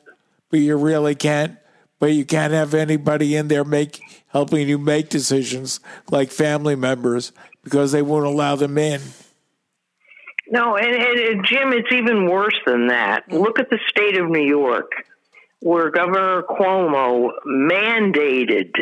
[0.51, 1.57] but you really can't.
[2.01, 7.33] But you can't have anybody in there make helping you make decisions like family members
[7.63, 9.01] because they won't allow them in.
[10.51, 13.31] No, and, and, Jim, it's even worse than that.
[13.31, 14.93] Look at the state of New York,
[15.61, 18.73] where Governor Cuomo mandated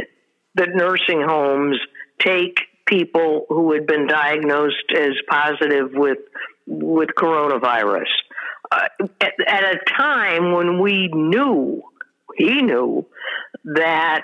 [0.54, 1.78] that nursing homes
[2.20, 6.18] take people who had been diagnosed as positive with
[6.68, 8.10] with coronavirus
[8.72, 8.88] uh,
[9.20, 11.82] at, at a time when we knew
[12.36, 13.06] he knew
[13.64, 14.22] that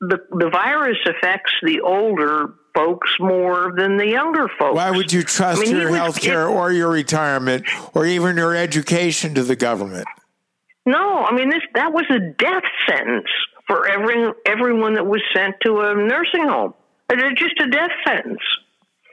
[0.00, 4.76] the the virus affects the older folks more than the younger folks.
[4.76, 7.64] Why would you trust I mean, your health care or your retirement
[7.94, 10.06] or even your education to the government?
[10.84, 13.28] No, I mean this that was a death sentence
[13.66, 16.74] for every everyone that was sent to a nursing home.
[17.10, 18.40] It was just a death sentence.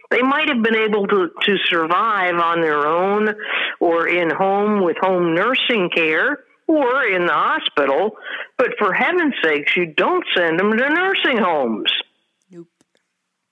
[0.09, 3.35] They might have been able to, to survive on their own
[3.79, 8.11] or in home with home nursing care or in the hospital,
[8.57, 11.91] but for heaven's sakes, you don't send them to nursing homes.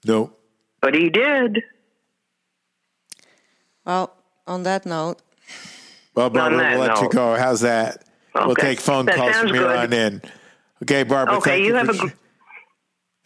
[0.05, 0.33] No.
[0.81, 1.63] But he did.
[3.85, 4.13] Well,
[4.45, 5.21] on that note,
[6.15, 7.35] Well, Barbara, we'll let you go.
[7.35, 8.03] How's that?
[8.35, 9.75] We'll take phone That calls from here good.
[9.77, 10.21] on in.
[10.83, 11.37] Okay, Barbara.
[11.37, 12.13] Okay, thank you you have for a gr-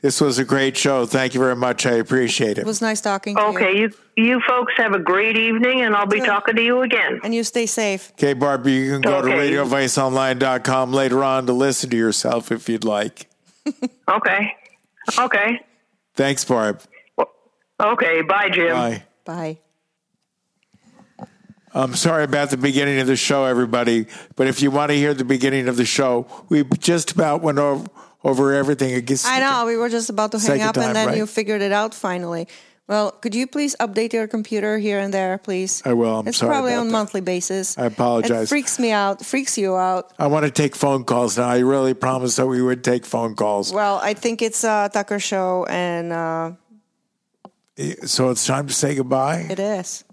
[0.02, 1.06] This was a great show.
[1.06, 1.86] Thank you very much.
[1.86, 2.66] I appreciate it it.
[2.66, 3.48] was nice talking to you.
[3.50, 7.20] Okay, you you folks have a great evening, and I'll be talking to you again.
[7.24, 8.12] And you stay safe.
[8.14, 9.52] Okay, Barbara, you can go to Okay.
[9.52, 13.28] radioviceonline.com later on to listen to yourself if you'd like.
[14.10, 14.54] Okay.
[15.20, 15.60] Okay.
[16.22, 16.80] Thanks, Barb.
[17.80, 18.22] Okay.
[18.22, 18.74] Bye, Jim.
[18.74, 19.04] Bye.
[19.26, 19.58] Bye.
[21.74, 24.06] I'm sorry about the beginning of the show, everybody,
[24.36, 27.58] but if you want to hear the beginning of the show, we just about went
[27.58, 27.88] over,
[28.24, 28.94] over everything.
[28.94, 31.18] It gets- I know we were just about to hang up, time, and then right?
[31.18, 32.48] you figured it out finally.
[32.92, 35.82] Well, could you please update your computer here and there, please?
[35.86, 36.20] I will.
[36.20, 36.92] I'm it's probably on that.
[36.92, 37.78] monthly basis.
[37.78, 38.44] I apologize.
[38.44, 39.26] It freaks me out.
[39.26, 40.12] Freaks you out.
[40.20, 41.48] I want to take phone calls now.
[41.48, 43.72] I really promised that we would take phone calls.
[43.72, 46.52] Well, I think it's a Tucker show, and uh,
[48.04, 49.48] So it's time to say goodbye.
[49.50, 50.04] it is.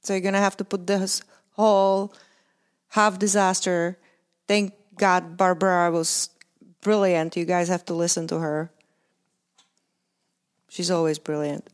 [0.00, 1.20] So you're gonna have to put this
[1.60, 2.14] whole
[2.88, 3.98] half disaster.
[4.48, 6.30] Thank God Barbara was
[6.80, 7.36] brilliant.
[7.36, 8.72] You guys have to listen to her.
[10.70, 11.68] She's always brilliant.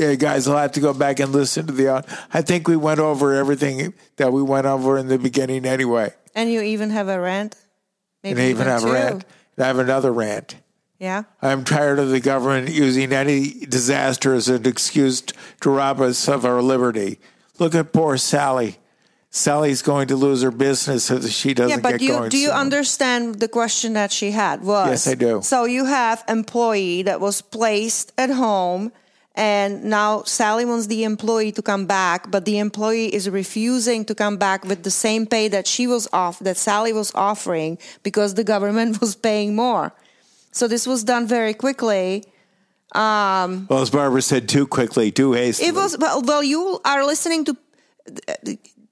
[0.00, 1.88] Yeah, guys, I'll have to go back and listen to the.
[1.88, 6.14] Uh, I think we went over everything that we went over in the beginning anyway.
[6.34, 7.54] And you even have a rant.
[8.24, 8.88] and I even have two.
[8.88, 9.24] a rant.
[9.56, 10.56] And I have another rant.
[10.98, 11.24] Yeah.
[11.42, 15.20] I'm tired of the government using any disaster as an excuse
[15.60, 17.20] to rob us of our liberty.
[17.58, 18.78] Look at poor Sally.
[19.28, 22.56] Sally's going to lose her business if she doesn't yeah, but you do you soon.
[22.56, 25.42] understand the question that she had was Yes, I do.
[25.42, 28.92] So you have employee that was placed at home
[29.36, 34.14] and now Sally wants the employee to come back, but the employee is refusing to
[34.14, 38.34] come back with the same pay that she was off that Sally was offering because
[38.34, 39.92] the government was paying more.
[40.52, 42.24] So this was done very quickly.
[42.92, 45.68] Um, Well, as Barbara said, too quickly, too hastily.
[45.68, 46.42] it was well, well.
[46.42, 47.56] You are listening to.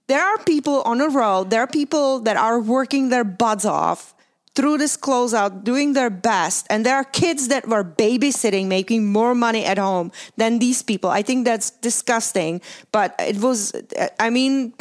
[0.06, 1.50] There are people on the road.
[1.50, 4.14] There are people that are working their butts off
[4.58, 9.32] through this closeout, doing their best, and there are kids that were babysitting, making more
[9.32, 11.08] money at home than these people.
[11.10, 12.60] I think that's disgusting.
[12.90, 13.72] But it was.
[14.18, 14.74] I mean,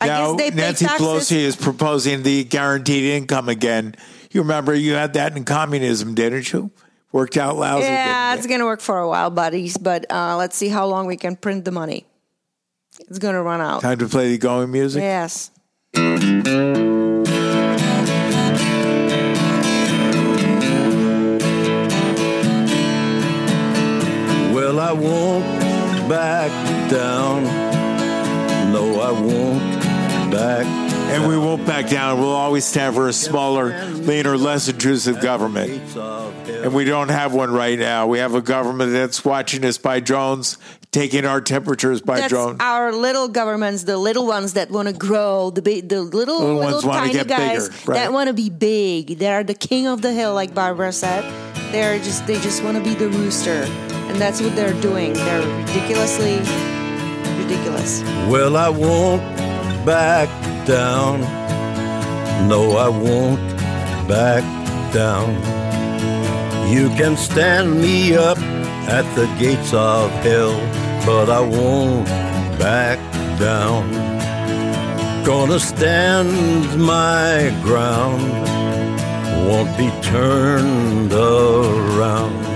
[0.00, 1.04] I now, guess they Nancy taxes.
[1.04, 3.96] Pelosi is proposing the guaranteed income again.
[4.30, 6.70] You remember you had that in communism, didn't you?
[7.10, 7.86] Worked out lousy.
[7.86, 9.76] yeah, it's going to work for a while, buddies.
[9.76, 12.06] But uh, let's see how long we can print the money.
[13.08, 13.82] It's going to run out.
[13.82, 15.02] Time to play the going music.
[15.02, 15.50] Yes.
[26.90, 27.44] Down.
[28.72, 32.20] No, I won't back And we won't back down.
[32.20, 35.70] We'll always stand for a smaller, leaner, less intrusive government.
[35.96, 38.06] And we don't have one right now.
[38.06, 40.58] We have a government that's watching us by drones,
[40.90, 42.56] taking our temperatures by That's drone.
[42.60, 46.56] our little governments, the little ones that want to grow, the big, the little, Little
[46.56, 47.96] little, ones wanna tiny get guys bigger, right.
[47.96, 49.18] that want to be big.
[49.18, 51.24] They are the king of the hill, like Barbara said.
[51.72, 53.64] They're just, they just want to be the rooster,
[54.08, 55.12] and that's what they're doing.
[55.12, 56.38] They're ridiculously
[57.48, 58.02] ridiculous.
[58.28, 59.22] Well, I won't
[59.84, 60.28] back
[60.66, 61.20] down.
[62.48, 63.40] No, I won't
[64.06, 64.44] back
[64.92, 65.30] down.
[66.70, 68.38] You can stand me up
[68.88, 70.56] at the gates of hell,
[71.06, 72.06] but I won't
[72.58, 72.98] back
[73.38, 73.90] down.
[75.24, 76.30] Gonna stand
[76.78, 78.22] my ground,
[79.46, 82.47] won't be turned around.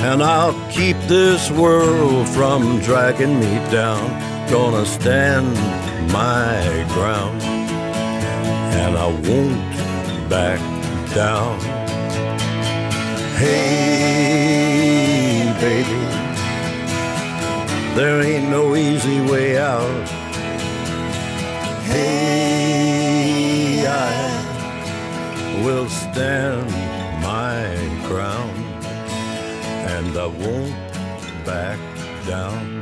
[0.00, 4.08] And I'll keep this world from dragging me down.
[4.48, 5.52] Gonna stand
[6.12, 7.42] my ground.
[7.42, 9.60] And I won't
[10.30, 10.60] back
[11.14, 11.58] down.
[13.36, 13.82] Hey,
[15.60, 15.98] baby.
[17.96, 20.08] There ain't no easy way out.
[21.90, 26.70] Hey, I will stand
[27.20, 27.76] my
[28.06, 28.57] ground
[29.98, 30.74] and I won't
[31.44, 31.78] back
[32.24, 32.77] down.